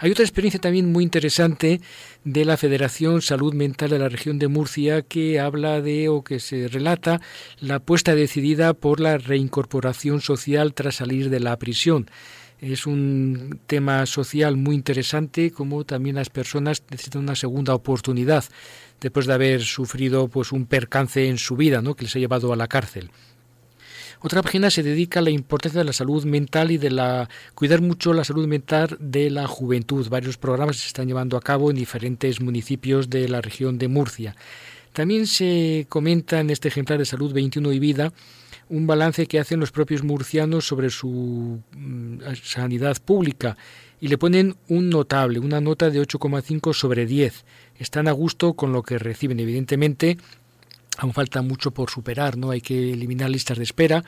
[0.03, 1.79] Hay otra experiencia también muy interesante
[2.23, 6.39] de la Federación Salud Mental de la región de Murcia que habla de o que
[6.39, 7.21] se relata
[7.59, 12.09] la apuesta decidida por la reincorporación social tras salir de la prisión.
[12.59, 18.43] Es un tema social muy interesante como también las personas necesitan una segunda oportunidad
[18.99, 21.93] después de haber sufrido pues un percance en su vida, ¿no?
[21.93, 23.11] que les ha llevado a la cárcel.
[24.23, 27.81] Otra página se dedica a la importancia de la salud mental y de la cuidar
[27.81, 30.07] mucho la salud mental de la juventud.
[30.09, 34.35] Varios programas se están llevando a cabo en diferentes municipios de la región de Murcia.
[34.93, 38.13] También se comenta en este ejemplar de Salud 21 y Vida
[38.69, 43.57] un balance que hacen los propios murcianos sobre su mm, sanidad pública
[43.99, 47.45] y le ponen un notable, una nota de 8,5 sobre 10.
[47.77, 49.39] Están a gusto con lo que reciben.
[49.39, 50.17] Evidentemente,
[51.01, 52.51] aún falta mucho por superar, ¿no?
[52.51, 54.03] Hay que eliminar listas de espera,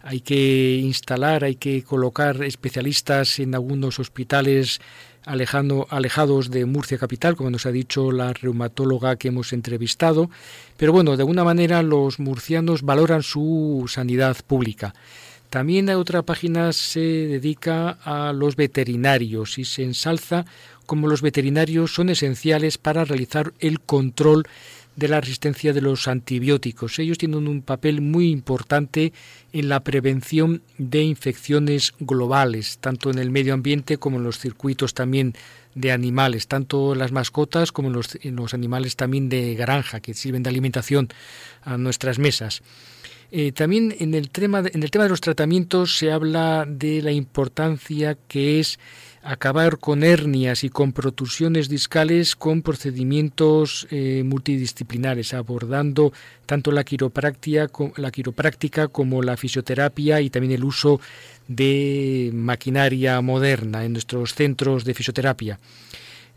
[0.00, 4.80] hay que instalar, hay que colocar especialistas en algunos hospitales
[5.24, 10.30] alejando, alejados de Murcia capital, como nos ha dicho la reumatóloga que hemos entrevistado,
[10.76, 14.94] pero bueno, de alguna manera los murcianos valoran su sanidad pública.
[15.50, 20.44] También a otra página se dedica a los veterinarios y se ensalza
[20.86, 24.46] como los veterinarios son esenciales para realizar el control
[24.96, 26.98] de la resistencia de los antibióticos.
[26.98, 29.12] Ellos tienen un papel muy importante
[29.52, 34.94] en la prevención de infecciones globales, tanto en el medio ambiente como en los circuitos
[34.94, 35.34] también
[35.74, 40.50] de animales, tanto las mascotas como los, los animales también de granja que sirven de
[40.50, 41.08] alimentación
[41.62, 42.62] a nuestras mesas.
[43.32, 47.10] Eh, también en el, tema en el tema de los tratamientos se habla de la
[47.10, 48.78] importancia que es
[49.26, 56.12] acabar con hernias y con protusiones discales con procedimientos eh, multidisciplinares, abordando
[56.46, 56.84] tanto la
[57.96, 61.00] la quiropráctica como la fisioterapia y también el uso
[61.48, 65.58] de maquinaria moderna en nuestros centros de fisioterapia.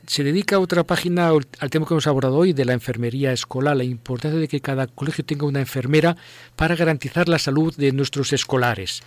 [0.08, 3.84] Se dedica otra página al tema que hemos abordado hoy de la enfermería escolar, la
[3.84, 6.18] importancia de que cada colegio tenga una enfermera
[6.56, 9.04] para garantizar la salud de nuestros escolares.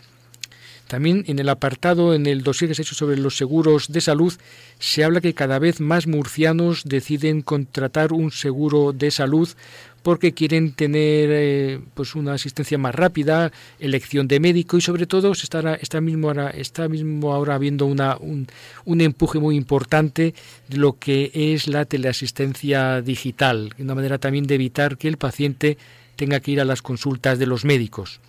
[0.93, 4.03] También en el apartado, en el dossier que se ha hecho sobre los seguros de
[4.03, 4.34] salud,
[4.78, 9.49] se habla que cada vez más murcianos deciden contratar un seguro de salud
[10.03, 15.34] porque quieren tener eh, pues una asistencia más rápida, elección de médico y sobre todo
[15.34, 18.49] se está, está, mismo, ahora, está mismo ahora habiendo una, un,
[18.84, 20.34] un, empuje muy importante
[20.68, 25.78] de lo que es la teleasistencia digital, una manera también de evitar que el paciente
[26.16, 28.20] tenga que ir a las consultas de los médicos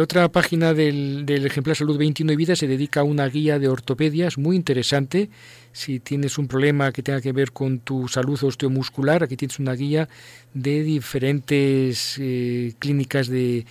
[0.00, 4.28] otra página del, ejemplar Salud 21 y Vida se dedica a una guía de ortopedia,
[4.28, 5.30] es muy interesante.
[5.72, 9.72] Si tienes un problema que tenga que ver con tu salud osteomuscular, aquí tienes una
[9.72, 10.08] guía
[10.52, 13.64] de diferentes eh, clínicas de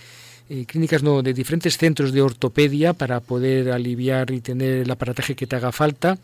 [0.50, 5.36] eh, clínicas no, de diferentes centros de ortopedia para poder aliviar y tener el aparataje
[5.36, 6.18] que te haga falta.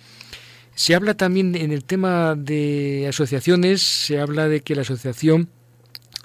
[0.74, 5.48] Se habla también en el tema de asociaciones, se habla de que la asociación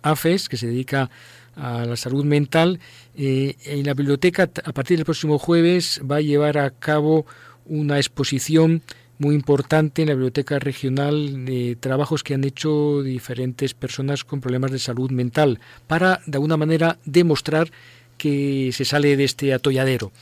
[0.02, 1.10] AFES, que se dedica
[1.56, 2.80] a la salud mental,
[3.22, 7.26] eh, en la biblioteca a partir del próximo jueves va a llevar a cabo
[7.66, 8.82] una exposición
[9.18, 14.72] muy importante en la biblioteca regional de trabajos que han hecho diferentes personas con problemas
[14.72, 17.70] de salud mental para de alguna manera demostrar
[18.18, 20.14] que se sale de este atolladero.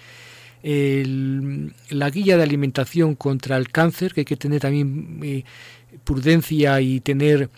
[0.63, 5.43] la guía de alimentación contra el cáncer, que hay que tener también eh,
[6.03, 7.49] prudencia y tener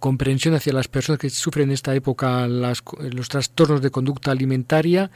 [0.00, 5.10] comprensión hacia las personas que sufren en esta época los trastornos de conducta alimentaria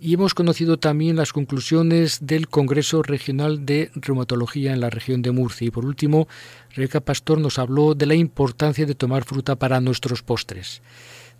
[0.00, 5.32] y hemos conocido también las conclusiones del Congreso Regional de Reumatología en la región de
[5.32, 5.66] Murcia.
[5.66, 6.28] Y por último,
[6.74, 10.82] Rebeca Pastor nos habló de la importancia de tomar fruta para nuestros postres.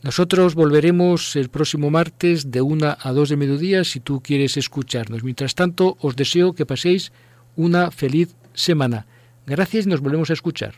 [0.03, 5.25] Nosotros volveremos el próximo martes de una a dos de mediodía si tú quieres escucharnos.
[5.25, 7.13] Mientras tanto, os deseo que paséis
[7.57, 9.07] una feliz semana.
[9.47, 10.75] Gracias y nos volvemos a escuchar.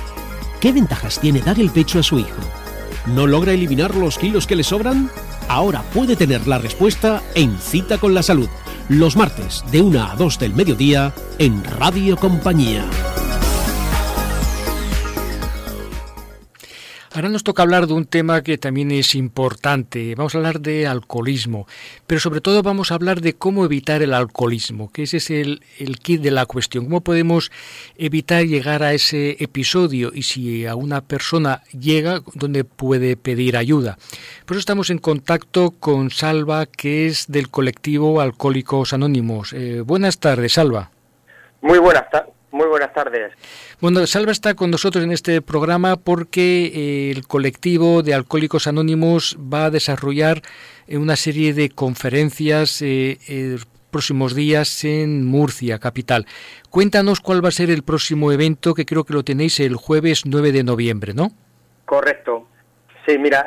[0.62, 2.40] ¿Qué ventajas tiene dar el pecho a su hijo?
[3.08, 5.10] ¿No logra eliminar los kilos que le sobran?
[5.52, 8.48] Ahora puede tener la respuesta en Cita con la Salud,
[8.88, 12.86] los martes de 1 a 2 del mediodía en Radio Compañía.
[17.22, 20.16] Ahora nos toca hablar de un tema que también es importante.
[20.16, 21.68] Vamos a hablar de alcoholismo,
[22.08, 25.62] pero sobre todo vamos a hablar de cómo evitar el alcoholismo, que ese es el,
[26.02, 26.86] kit de la cuestión.
[26.86, 27.52] ¿Cómo podemos
[27.96, 30.12] evitar llegar a ese episodio?
[30.16, 34.00] Y si a una persona llega, ¿dónde puede pedir ayuda?
[34.48, 39.54] Por eso estamos en contacto con Salva, que es del colectivo Alcohólicos Anónimos.
[39.54, 40.90] Eh, buenas tardes, Salva.
[41.62, 42.41] Muy buenas tardes.
[42.52, 43.32] Muy buenas tardes.
[43.80, 49.38] Bueno, Salva está con nosotros en este programa porque eh, el colectivo de Alcohólicos Anónimos
[49.42, 50.42] va a desarrollar
[50.88, 53.18] eh, una serie de conferencias eh,
[53.90, 56.26] próximos días en Murcia, capital.
[56.70, 60.26] Cuéntanos cuál va a ser el próximo evento, que creo que lo tenéis el jueves
[60.26, 61.32] 9 de noviembre, ¿no?
[61.86, 62.48] Correcto.
[63.06, 63.46] Sí, mira,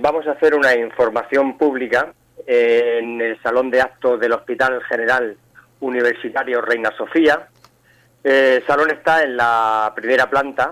[0.00, 2.12] vamos a hacer una información pública
[2.46, 5.36] en el Salón de Actos del Hospital General
[5.80, 7.48] Universitario Reina Sofía,
[8.28, 10.70] el salón está en la primera planta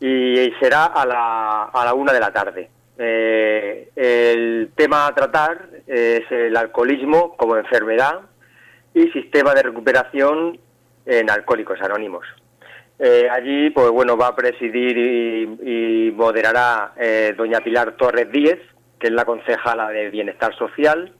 [0.00, 2.70] y será a la, a la una de la tarde.
[2.96, 8.20] Eh, el tema a tratar es el alcoholismo como enfermedad
[8.94, 10.58] y sistema de recuperación
[11.06, 12.26] en Alcohólicos Anónimos.
[12.98, 18.58] Eh, allí, pues bueno, va a presidir y, moderará eh, doña Pilar Torres Díez,
[18.98, 21.14] que es la concejala de Bienestar Social,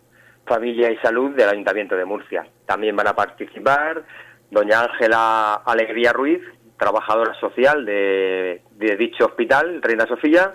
[0.47, 2.47] Familia y Salud del Ayuntamiento de Murcia.
[2.67, 4.03] También van a participar
[4.51, 6.41] doña Ángela Alegría Ruiz,
[6.81, 8.63] trabajadora social de,
[8.99, 10.55] dicho hospital, Reina Sofía,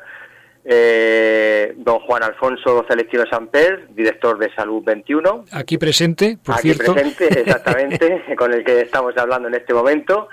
[0.65, 5.45] eh, don Juan Alfonso Celestino Samper, director de Salud 21.
[5.51, 10.27] Aquí presente, por Aquí presente, exactamente, con el que estamos hablando en este momento.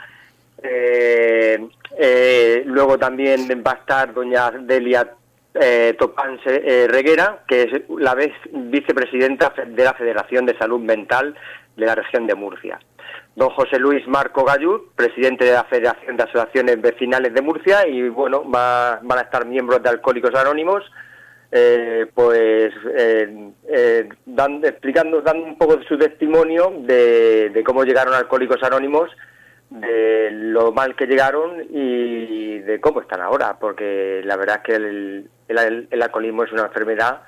[0.62, 1.58] Eh,
[1.98, 5.08] eh, luego también va a estar doña Delia
[5.98, 11.34] Topanse Reguera, que es la vez vicepresidenta de la Federación de Salud Mental
[11.76, 12.78] de la región de Murcia
[13.34, 18.08] don José Luis Marco Gallud, presidente de la Federación de Asociaciones Vecinales de Murcia, y
[18.08, 20.84] bueno, van a estar miembros de Alcohólicos Anónimos,
[21.50, 28.14] eh, pues eh, eh, dando, explicando, dando un poco de su testimonio de, cómo llegaron
[28.14, 29.10] Alcohólicos Anónimos,
[29.70, 34.74] de lo mal que llegaron y de cómo están ahora, porque la verdad es que
[34.74, 37.22] el, el alcoholismo es una enfermedad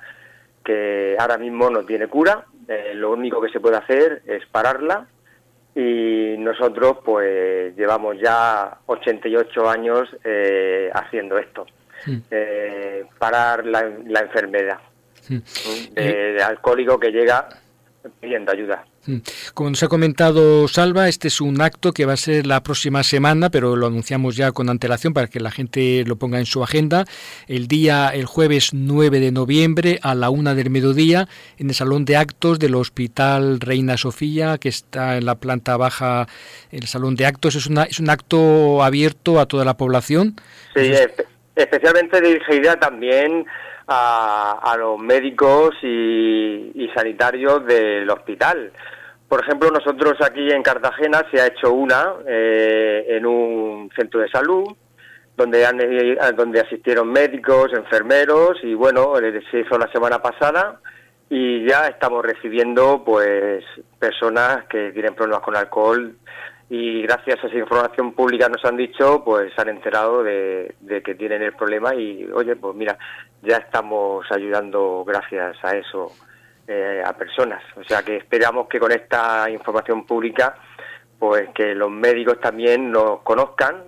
[0.63, 2.45] que ahora mismo no tiene cura,
[2.93, 5.07] lo único que se puede hacer es pararla
[5.75, 11.65] y nosotros pues llevamos ya 88 años eh, haciendo esto,
[12.31, 13.81] eh, parar la,
[14.21, 14.79] enfermedad
[15.27, 17.49] de alcohólico que llega
[18.21, 18.85] pidiendo ayuda.
[19.07, 19.17] Mm.
[19.53, 23.03] Como nos ha comentado Salva, este es un acto que va a ser la próxima
[23.03, 26.63] semana, pero lo anunciamos ya con antelación para que la gente lo ponga en su
[26.63, 27.05] agenda.
[27.47, 31.27] El día, el jueves 9 de noviembre a la una del mediodía,
[31.57, 36.27] en el Salón de Actos del Hospital Reina Sofía, que está en la planta baja,
[36.71, 37.55] el Salón de Actos.
[37.55, 40.35] Es, una, es un acto abierto a toda la población.
[40.75, 40.91] Sí,
[41.55, 43.45] especialmente dirigida también
[43.87, 48.71] a, los médicos y, sanitarios del hospital.
[49.27, 54.29] Por ejemplo, nosotros aquí en Cartagena se ha hecho una eh, en un centro de
[54.29, 54.75] salud
[55.35, 59.13] donde, han, eh, donde asistieron médicos, enfermeros y bueno,
[59.51, 60.79] se hizo la semana pasada
[61.29, 63.63] y ya estamos recibiendo pues
[63.99, 66.15] personas que tienen problemas con alcohol
[66.69, 71.41] y gracias a esa información pública nos han dicho, pues han enterado de, que tienen
[71.41, 72.97] el problema y oye, pues mira,
[73.41, 76.11] ya estamos ayudando gracias a eso
[76.67, 77.63] eh, a personas.
[77.75, 80.57] O sea que esperamos que con esta información pública,
[81.19, 83.83] pues que los médicos también nos conozcan,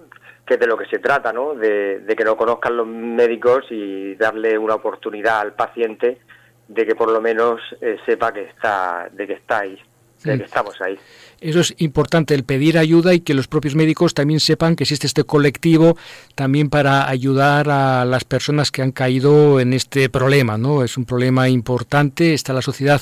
[0.45, 1.55] que es de lo que se trata, ¿no?
[1.55, 6.19] De, que nos conozcan los médicos y darle una oportunidad al paciente
[6.67, 9.81] de que por lo menos eh, sepa que está, de que está ahí,
[10.23, 10.97] de que estamos ahí.
[11.39, 15.05] Eso es importante, el pedir ayuda y que los propios médicos también sepan que existe
[15.05, 15.95] este colectivo
[16.33, 20.83] también para ayudar a las personas que han caído en este problema, ¿no?
[20.83, 23.01] Es un problema importante, está la sociedad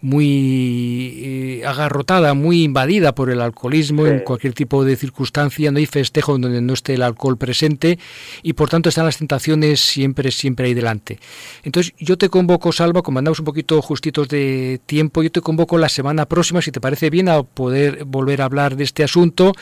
[0.00, 5.86] muy eh, agarrotada, muy invadida por el alcoholismo en cualquier tipo de circunstancia, no hay
[5.86, 7.98] festejo donde no esté el alcohol presente
[8.42, 11.18] y por tanto están las tentaciones siempre, siempre ahí delante.
[11.64, 15.78] Entonces yo te convoco, Salva, como andamos un poquito justitos de tiempo, yo te convoco
[15.78, 19.52] la semana próxima, si te parece bien, a poder volver a hablar de este asunto,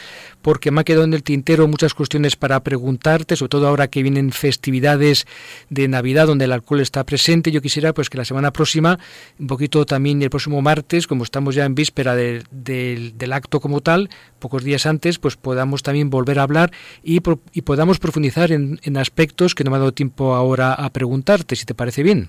[0.42, 4.02] porque me ha quedado en el tintero muchas cuestiones para preguntarte, sobre todo ahora que
[4.02, 5.26] vienen festividades
[5.70, 7.50] de Navidad donde el alcohol está presente.
[7.50, 8.98] Yo quisiera pues que la semana próxima,
[9.38, 14.10] un poquito también el próximo martes, como estamos ya en víspera del acto como tal,
[14.38, 16.70] pocos días antes, pues podamos también volver a hablar
[17.02, 17.20] y,
[17.52, 21.56] y podamos profundizar en, en aspectos que no me ha dado tiempo ahora a preguntarte,
[21.56, 22.28] si te parece bien.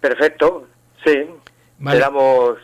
[0.00, 0.66] Perfecto,
[1.04, 1.26] sí.
[1.80, 2.58] Quedamos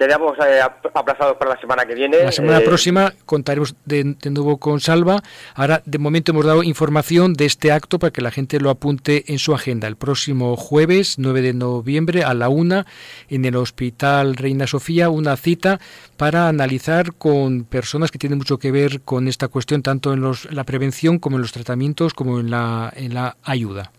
[0.00, 0.60] quedamos eh,
[0.94, 2.24] aplazados para la semana que viene.
[2.24, 5.20] La semana eh, próxima contaremos de, nuevo con Salva.
[5.54, 9.24] Ahora, de momento, hemos dado información de este acto para que la gente lo apunte
[9.30, 9.86] en su agenda.
[9.88, 12.86] El próximo jueves, 9 de noviembre, a la una,
[13.28, 15.80] en el Hospital Reina Sofía, una cita
[16.16, 20.50] para analizar con personas que tienen mucho que ver con esta cuestión, tanto en los,
[20.50, 23.92] la prevención como en los tratamientos, como en la, en la ayuda.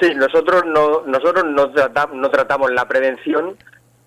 [0.00, 3.56] Sí, nosotros no, nosotros no, tratamos, no tratamos la prevención,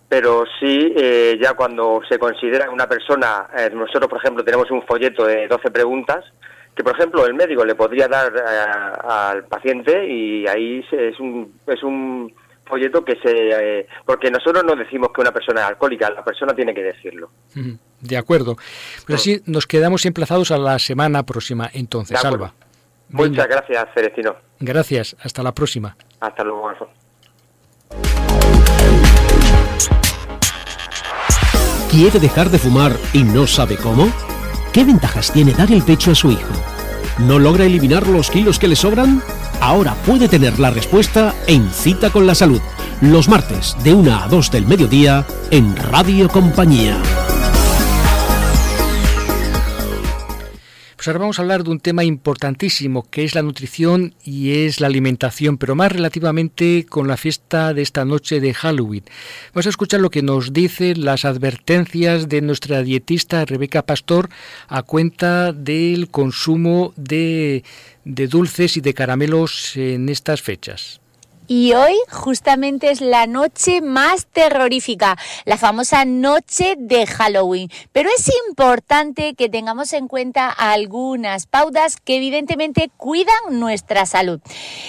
[0.07, 4.83] pero sí eh, ya cuando se considera una persona, eh, nosotros por ejemplo tenemos un
[4.83, 6.23] folleto de 12 preguntas
[6.75, 11.59] que por ejemplo el médico le podría dar eh, al paciente y ahí es un,
[11.65, 12.33] es un
[12.65, 13.87] folleto que se...
[14.05, 17.29] porque nosotros no decimos que una persona es alcohólica, la persona tiene que decirlo.
[18.01, 18.57] De acuerdo.
[19.05, 22.53] Pues así nos quedamos emplazados a la semana próxima entonces, Salva.
[23.09, 24.35] Muchas gracias, Celestino.
[24.59, 25.95] Gracias, hasta la próxima.
[26.19, 26.93] Hasta luego, Alfonso.
[31.95, 34.09] ¿Quiere dejar de fumar y no sabe cómo?
[34.73, 36.51] ¿Qué ventajas tiene dar el pecho a su hijo?
[37.19, 39.23] ¿No logra eliminar los kilos que le sobran?
[39.61, 42.59] Ahora puede tener la respuesta en Cita con la Salud,
[42.99, 47.01] los martes de 1 a 2 del mediodía en Radio Compañía.
[51.05, 54.79] Pues ahora vamos a hablar de un tema importantísimo que es la nutrición y es
[54.79, 59.03] la alimentación, pero más relativamente con la fiesta de esta noche de Halloween.
[59.53, 64.29] Vamos a escuchar lo que nos dicen las advertencias de nuestra dietista Rebeca Pastor
[64.67, 67.63] a cuenta del consumo de,
[68.03, 71.01] de dulces y de caramelos en estas fechas.
[71.47, 75.15] Y hoy justamente es la noche más terrorífica,
[75.45, 77.69] la famosa noche de Halloween.
[77.91, 84.39] Pero es importante que tengamos en cuenta algunas pautas que evidentemente cuidan nuestra salud.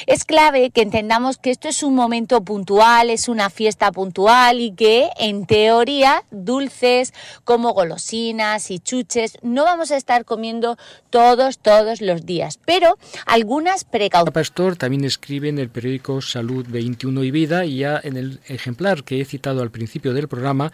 [0.07, 4.72] Es clave que entendamos que esto es un momento puntual, es una fiesta puntual y
[4.72, 7.12] que en teoría dulces
[7.44, 10.78] como golosinas y chuches no vamos a estar comiendo
[11.11, 12.59] todos, todos los días.
[12.64, 12.96] Pero
[13.26, 14.32] algunas precauciones.
[14.32, 18.38] Pastor también escribe en el periódico Salud Salud 21 y Vida, y ya en el
[18.47, 20.70] ejemplar que he citado al principio del programa,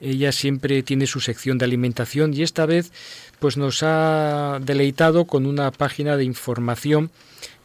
[0.00, 2.92] ella siempre tiene su sección de alimentación y esta vez
[3.40, 7.10] pues nos ha deleitado con una página de información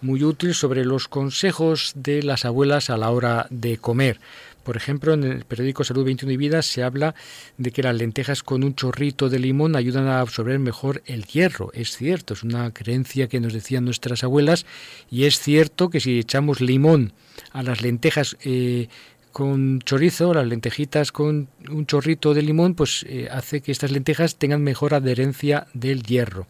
[0.01, 4.19] muy útil sobre los consejos de las abuelas a la hora de comer.
[4.63, 7.15] Por ejemplo, en el periódico Salud 21 y Vida se habla
[7.57, 11.71] de que las lentejas con un chorrito de limón ayudan a absorber mejor el hierro.
[11.73, 14.65] Es cierto, es una creencia que nos decían nuestras abuelas
[15.11, 17.13] y es cierto que si echamos limón
[17.51, 18.87] a las lentejas eh,
[19.33, 24.37] con chorizo, las lentejitas con un chorrito de limón, pues eh, hace que estas lentejas
[24.37, 26.47] tengan mejor adherencia del hierro.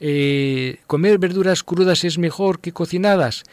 [0.00, 3.44] Eh, ¿Comer verduras crudas es mejor que cocinadas?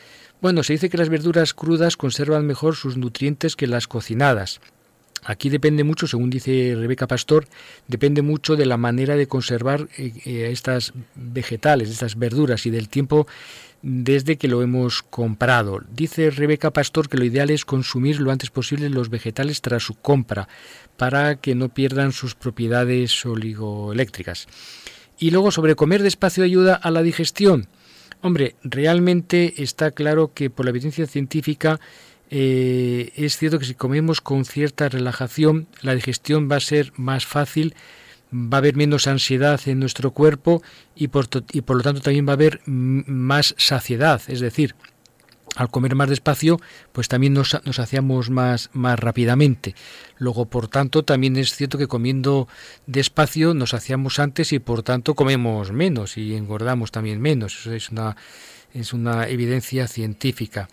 [0.41, 4.59] Bueno, se dice que las verduras crudas conservan mejor sus nutrientes que las cocinadas.
[5.23, 7.47] Aquí depende mucho, según dice Rebeca Pastor,
[7.87, 12.87] depende mucho de la manera de conservar eh, eh, estas vegetales, estas verduras y del
[12.87, 13.27] tiempo
[13.81, 15.81] desde que lo hemos comprado.
[15.91, 19.95] Dice Rebeca Pastor que lo ideal es consumir lo antes posible los vegetales tras su
[19.95, 20.47] compra
[20.97, 24.47] para que no pierdan sus propiedades oligoeléctricas.
[25.19, 27.67] Y luego sobre comer despacio ayuda a la digestión.
[28.21, 31.79] Hombre, realmente está claro que por la evidencia científica
[32.29, 37.25] eh, es cierto que si comemos con cierta relajación, la digestión va a ser más
[37.25, 37.75] fácil,
[38.33, 40.61] va a haber menos ansiedad en nuestro cuerpo
[40.95, 44.21] y por, y por lo tanto también va a haber más saciedad.
[44.27, 44.75] Es decir,
[45.55, 46.59] al comer más despacio,
[46.91, 49.75] pues también nos, nos hacíamos más, más rápidamente.
[50.17, 52.47] Luego, por tanto, también es cierto que comiendo
[52.85, 57.59] despacio nos hacíamos antes y por tanto comemos menos y engordamos también menos.
[57.59, 58.15] Eso es una,
[58.73, 60.67] es una evidencia científica.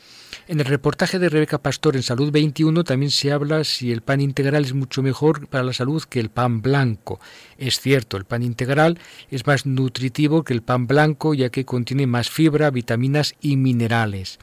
[0.47, 4.21] En el reportaje de Rebeca Pastor en Salud 21 también se habla si el pan
[4.21, 7.19] integral es mucho mejor para la salud que el pan blanco.
[7.57, 8.99] Es cierto, el pan integral
[9.31, 14.39] es más nutritivo que el pan blanco ya que contiene más fibra, vitaminas y minerales.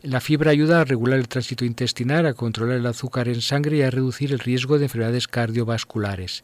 [0.00, 3.82] La fibra ayuda a regular el tránsito intestinal, a controlar el azúcar en sangre y
[3.82, 6.42] a reducir el riesgo de enfermedades cardiovasculares.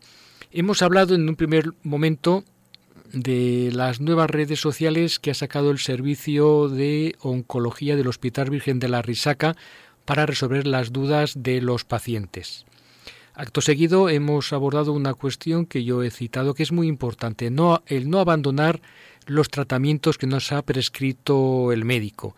[0.52, 2.44] Hemos hablado en un primer momento
[3.12, 8.78] de las nuevas redes sociales que ha sacado el servicio de oncología del Hospital Virgen
[8.78, 9.56] de la Risaca
[10.04, 12.64] para resolver las dudas de los pacientes.
[13.34, 18.08] Acto seguido hemos abordado una cuestión que yo he citado que es muy importante, el
[18.08, 18.80] no abandonar
[19.26, 22.34] los tratamientos que nos ha prescrito el médico.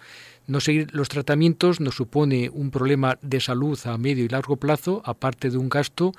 [0.47, 5.03] No seguir los tratamientos nos supone un problema de salud a medio y largo plazo,
[5.05, 6.13] aparte de un gasto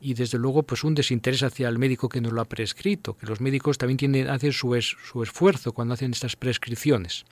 [0.00, 3.26] y desde luego pues un desinterés hacia el médico que nos lo ha prescrito, que
[3.26, 7.24] los médicos también tienen que hacer su, su esfuerzo cuando hacen estas prescripciones.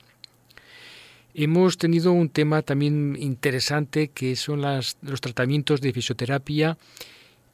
[1.34, 6.76] Hemos tenido un tema también interesante que son las, los tratamientos de fisioterapia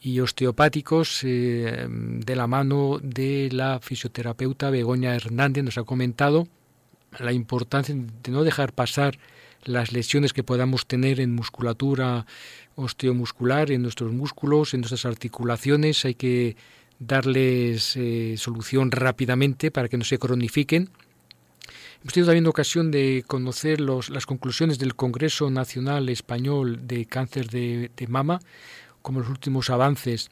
[0.00, 5.64] y osteopáticos eh, de la mano de la fisioterapeuta Begoña Hernández.
[5.64, 6.46] Nos ha comentado
[7.18, 9.18] la importancia de no dejar pasar
[9.64, 12.26] las lesiones que podamos tener en musculatura
[12.76, 16.04] osteomuscular, en nuestros músculos, en nuestras articulaciones.
[16.04, 16.56] Hay que
[17.00, 20.90] darles eh, solución rápidamente para que no se cronifiquen.
[22.00, 27.48] Hemos tenido también ocasión de conocer los, las conclusiones del Congreso Nacional Español de Cáncer
[27.48, 28.38] de, de Mama,
[29.08, 30.28] como los últimos avances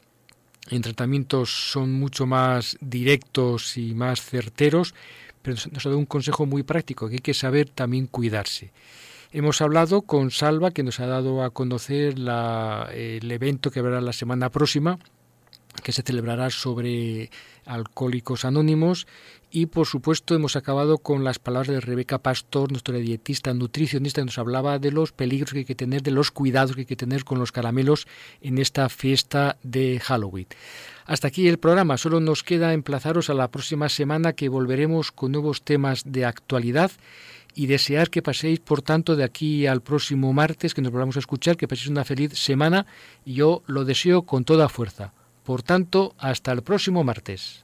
[0.69, 4.93] en tratamientos son mucho más directos y más certeros,
[5.41, 8.71] pero nos ha dado un consejo muy práctico, que hay que saber también cuidarse.
[9.31, 14.13] Hemos hablado con Salva, que nos ha dado a conocer el evento que habrá la
[14.13, 14.99] semana próxima,
[15.81, 17.31] que se celebrará sobre
[17.67, 19.07] alcohólicos anónimos
[19.49, 24.25] y por supuesto hemos acabado con las palabras de Rebeca Pastor, nuestra dietista nutricionista, que
[24.25, 26.95] nos hablaba de los peligros que hay que tener, de los cuidados que hay que
[26.95, 28.07] tener con los caramelos
[28.41, 30.47] en esta fiesta de Halloween.
[31.05, 35.31] Hasta aquí el programa, solo nos queda emplazaros a la próxima semana que volveremos con
[35.31, 36.91] nuevos temas de actualidad
[37.55, 41.19] y desear que paséis, por tanto, de aquí al próximo martes, que nos volvamos a
[41.19, 42.85] escuchar, que paséis una feliz semana
[43.25, 45.13] yo lo deseo con toda fuerza.
[45.47, 47.63] Por tanto, hasta el próximo martes.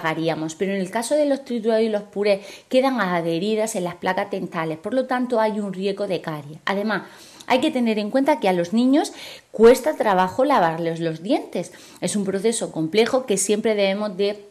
[0.00, 3.96] Tragaríamos, pero en el caso de los triturados y los purés quedan adheridas en las
[3.96, 6.58] placas dentales, por lo tanto hay un riesgo de caries.
[6.64, 7.02] Además,
[7.46, 9.12] hay que tener en cuenta que a los niños
[9.50, 11.72] cuesta trabajo lavarles los dientes.
[12.00, 14.49] Es un proceso complejo que siempre debemos de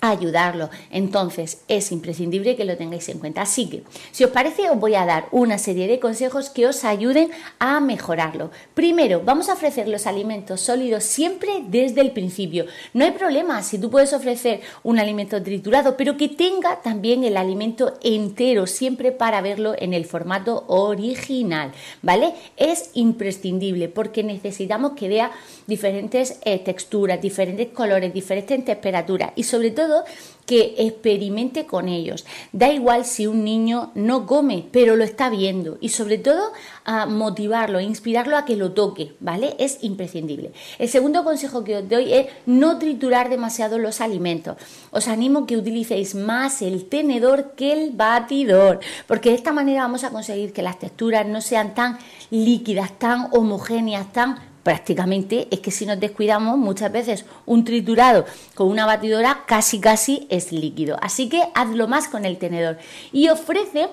[0.00, 0.70] ayudarlo.
[0.90, 3.42] Entonces es imprescindible que lo tengáis en cuenta.
[3.42, 3.82] Así que,
[4.12, 7.80] si os parece, os voy a dar una serie de consejos que os ayuden a
[7.80, 8.50] mejorarlo.
[8.74, 12.66] Primero, vamos a ofrecer los alimentos sólidos siempre desde el principio.
[12.94, 17.36] No hay problema si tú puedes ofrecer un alimento triturado, pero que tenga también el
[17.36, 21.72] alimento entero, siempre para verlo en el formato original,
[22.02, 22.34] ¿vale?
[22.56, 25.32] Es imprescindible porque necesitamos que vea
[25.66, 29.87] diferentes eh, texturas, diferentes colores, diferentes temperaturas y sobre todo
[30.48, 32.24] que experimente con ellos.
[32.52, 36.52] Da igual si un niño no come, pero lo está viendo y sobre todo
[36.86, 39.54] a motivarlo, inspirarlo a que lo toque, ¿vale?
[39.58, 40.52] Es imprescindible.
[40.78, 44.56] El segundo consejo que os doy es no triturar demasiado los alimentos.
[44.90, 50.02] Os animo que utilicéis más el tenedor que el batidor, porque de esta manera vamos
[50.04, 51.98] a conseguir que las texturas no sean tan
[52.30, 58.68] líquidas, tan homogéneas, tan prácticamente es que si nos descuidamos muchas veces un triturado con
[58.68, 60.98] una batidora casi casi es líquido.
[61.00, 62.76] Así que hazlo más con el tenedor
[63.10, 63.88] y ofrece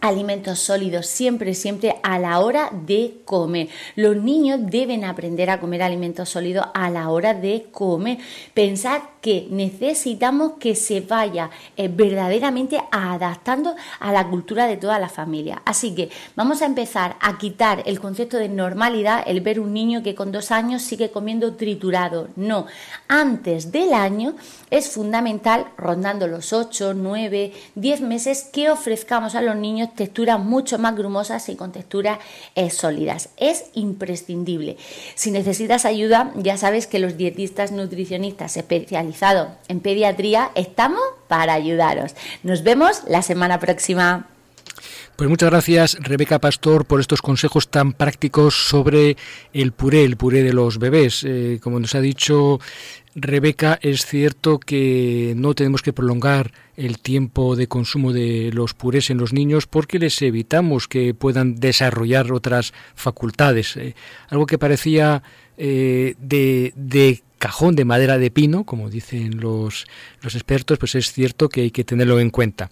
[0.00, 3.66] alimentos sólidos siempre, siempre a la hora de comer.
[3.96, 8.18] Los niños deben aprender a comer alimentos sólidos a la hora de comer.
[8.54, 15.08] Pensad que necesitamos que se vaya eh, verdaderamente adaptando a la cultura de toda la
[15.08, 15.62] familia.
[15.64, 20.04] Así que vamos a empezar a quitar el concepto de normalidad, el ver un niño
[20.04, 22.28] que con dos años sigue comiendo triturado.
[22.36, 22.66] No,
[23.08, 24.36] antes del año
[24.70, 30.78] es fundamental, rondando los 8, 9, 10 meses, que ofrezcamos a los niños texturas mucho
[30.78, 32.20] más grumosas y con texturas
[32.54, 33.30] eh, sólidas.
[33.38, 34.76] Es imprescindible.
[35.16, 39.15] Si necesitas ayuda, ya sabes que los dietistas nutricionistas especializados
[39.68, 42.14] en pediatría estamos para ayudaros.
[42.42, 44.26] Nos vemos la semana próxima.
[45.16, 49.16] Pues muchas gracias Rebeca Pastor por estos consejos tan prácticos sobre
[49.54, 51.24] el puré, el puré de los bebés.
[51.24, 52.60] Eh, como nos ha dicho
[53.14, 59.08] Rebeca, es cierto que no tenemos que prolongar el tiempo de consumo de los purés
[59.08, 63.78] en los niños porque les evitamos que puedan desarrollar otras facultades.
[63.78, 63.94] Eh,
[64.28, 65.22] algo que parecía
[65.56, 69.86] eh, de, de, cajón de madera de pino, como dicen los,
[70.22, 72.70] los expertos, pues es cierto que hay que tenerlo en cuenta.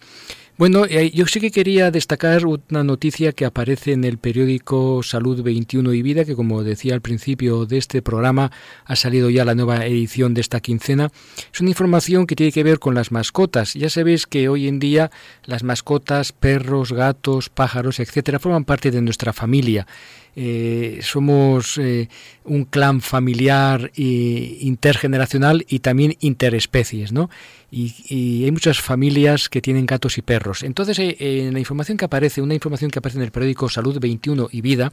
[0.57, 5.43] Bueno, eh, yo sí que quería destacar una noticia que aparece en el periódico Salud
[5.43, 8.53] 21 y Vida, que como decía al principio de este programa,
[8.85, 11.11] ha salido ya la nueva edición de esta quincena.
[11.53, 13.75] Es una información que tiene que ver con las mascotas.
[13.75, 15.11] Ya sabéis que hoy en día
[15.45, 19.89] las mascotas, perros, gatos, pájaros, etcétera, forman parte de nuestra familia.
[20.37, 22.09] Eh, somos eh,
[22.45, 27.31] un clan familiar e intergeneracional y también interespecies, ¿no?
[27.71, 30.63] Y, hay muchas familias que tienen gatos y perros.
[30.63, 33.99] Entonces, eh, en la información que aparece, una información que aparece en el periódico Salud
[33.99, 34.93] 21 y Vida,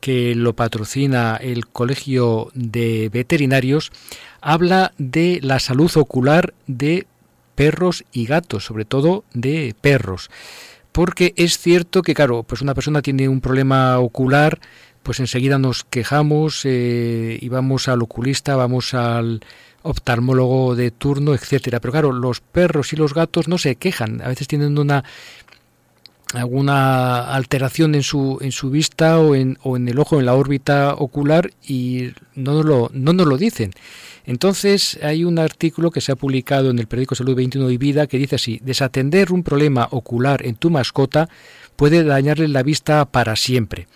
[0.00, 3.90] que lo patrocina el Colegio de Veterinarios,
[4.40, 7.06] habla de la salud ocular de
[7.56, 10.30] perros y gatos, sobre todo de perros
[10.92, 14.60] porque es cierto que, claro, pues una persona tiene un problema ocular,
[15.02, 19.40] pues enseguida nos quejamos eh, y vamos al oculista, vamos al
[19.82, 21.80] oftalmólogo de turno, etcétera.
[21.80, 25.04] Pero claro, los perros y los gatos no se quejan, a veces tienen una
[26.34, 30.34] alguna alteración en su en su vista o en, o en el ojo en la
[30.34, 33.72] órbita ocular y no nos lo no nos lo dicen
[34.28, 38.06] entonces hay un artículo que se ha publicado en el periódico Salud 21 y Vida
[38.06, 41.30] que dice así, desatender un problema ocular en tu mascota
[41.76, 43.88] puede dañarle la vista para siempre.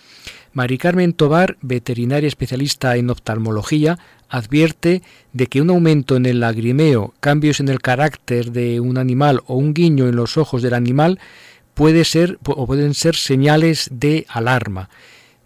[0.54, 3.98] Mari Carmen Tobar, veterinaria especialista en oftalmología,
[4.30, 5.02] advierte
[5.34, 9.56] de que un aumento en el lagrimeo, cambios en el carácter de un animal o
[9.56, 11.20] un guiño en los ojos del animal
[11.74, 14.88] puede ser o pueden ser señales de alarma.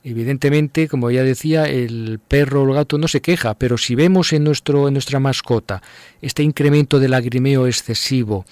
[0.08, 4.32] Evidentemente, como ya decía, el perro o el gato no se queja, pero si vemos
[4.32, 5.82] en, nuestro, en nuestra mascota
[6.22, 8.44] este incremento de lagrimeo excesivo,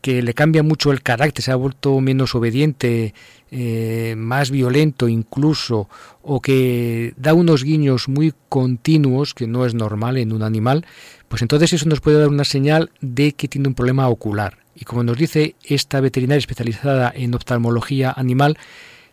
[0.00, 3.14] que le cambia mucho el carácter, se ha vuelto menos obediente,
[3.50, 5.88] eh, más violento incluso,
[6.22, 10.86] o que da unos guiños muy continuos, que no es normal en un animal,
[11.28, 14.61] pues entonces eso nos puede dar una señal de que tiene un problema ocular.
[14.74, 18.56] Y como nos dice esta veterinaria especializada en oftalmología animal,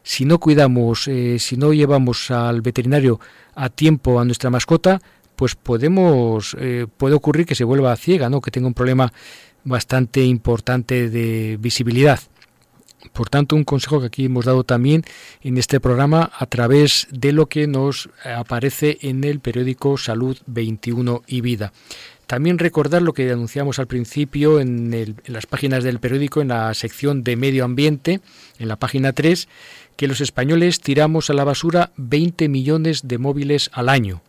[0.03, 3.19] si no cuidamos, eh, si no llevamos al veterinario
[3.55, 5.01] a tiempo a nuestra mascota,
[5.35, 8.41] pues podemos, eh, puede ocurrir que se vuelva ciega, ¿no?
[8.41, 9.11] que tenga un problema
[9.63, 12.19] bastante importante de visibilidad.
[13.13, 15.03] Por tanto, un consejo que aquí hemos dado también
[15.41, 21.23] en este programa a través de lo que nos aparece en el periódico Salud 21
[21.25, 21.71] y Vida.
[22.29, 27.23] También recordar lo que anunciamos al principio en, las páginas del periódico, en la sección
[27.23, 28.21] de medio ambiente,
[28.59, 29.47] en la página 3,
[29.95, 34.21] que los españoles tiramos a la basura 20 millones de móviles al año.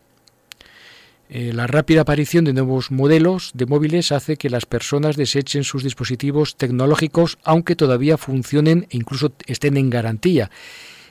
[1.29, 5.85] Eh, la rápida aparición de nuevos modelos de móviles hace que las personas desechen sus
[5.85, 10.51] dispositivos tecnológicos aunque todavía funcionen e incluso estén en garantía.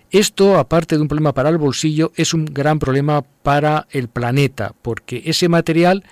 [0.10, 4.74] Esto, aparte de un problema para el bolsillo, es un gran problema para el planeta,
[4.82, 6.04] porque ese material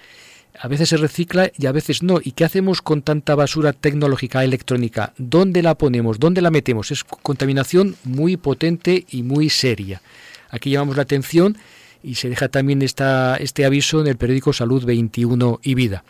[0.60, 2.20] a veces se recicla y a veces no.
[2.24, 5.14] ¿Y qué hacemos con tanta basura tecnológica electrónica?
[5.18, 6.20] ¿Dónde la ponemos?
[6.20, 6.92] ¿Dónde la metemos?
[6.92, 10.02] Es contaminación muy potente y muy seria.
[10.50, 11.58] Aquí llamamos la atención
[12.04, 16.04] y se deja también esta, este aviso en el periódico Salud 21 y Vida.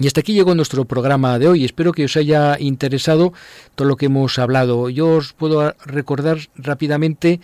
[0.00, 1.64] Y hasta aquí llegó nuestro programa de hoy.
[1.64, 3.32] Espero que os haya interesado
[3.74, 4.88] todo lo que hemos hablado.
[4.90, 7.40] Yo os puedo recordar rápidamente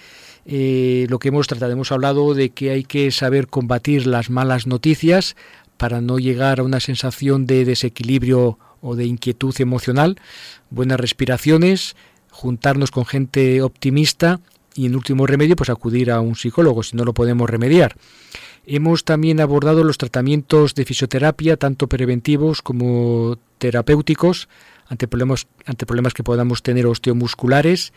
[0.47, 1.73] eh, lo que hemos tratado.
[1.73, 5.35] Hemos hablado de que hay que saber combatir las malas noticias
[5.77, 10.17] para no llegar a una sensación de desequilibrio o de inquietud emocional.
[10.71, 11.97] Buenas respiraciones,
[12.31, 14.41] juntarnos con gente optimista
[14.75, 17.97] y en último remedio pues acudir a un psicólogo si no lo podemos remediar.
[18.67, 24.49] Hemos también abordado los tratamientos de fisioterapia, tanto preventivos como terapéuticos,
[24.87, 27.93] ante problemas, ante problemas que podamos tener osteomusculares.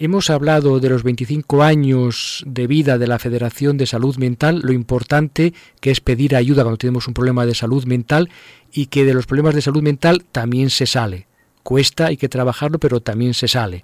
[0.00, 4.72] Hemos hablado de los 25 años de vida de la Federación de Salud Mental, lo
[4.72, 8.30] importante que es pedir ayuda cuando tenemos un problema de salud mental
[8.70, 11.26] y que de los problemas de salud mental también se sale.
[11.64, 13.82] Cuesta, hay que trabajarlo, pero también se sale.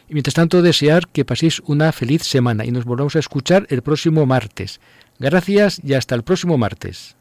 [0.09, 3.81] Y mientras tanto, desear que paséis una feliz semana y nos volvamos a escuchar el
[3.81, 4.79] próximo martes.
[5.19, 7.15] Gracias y hasta el próximo martes.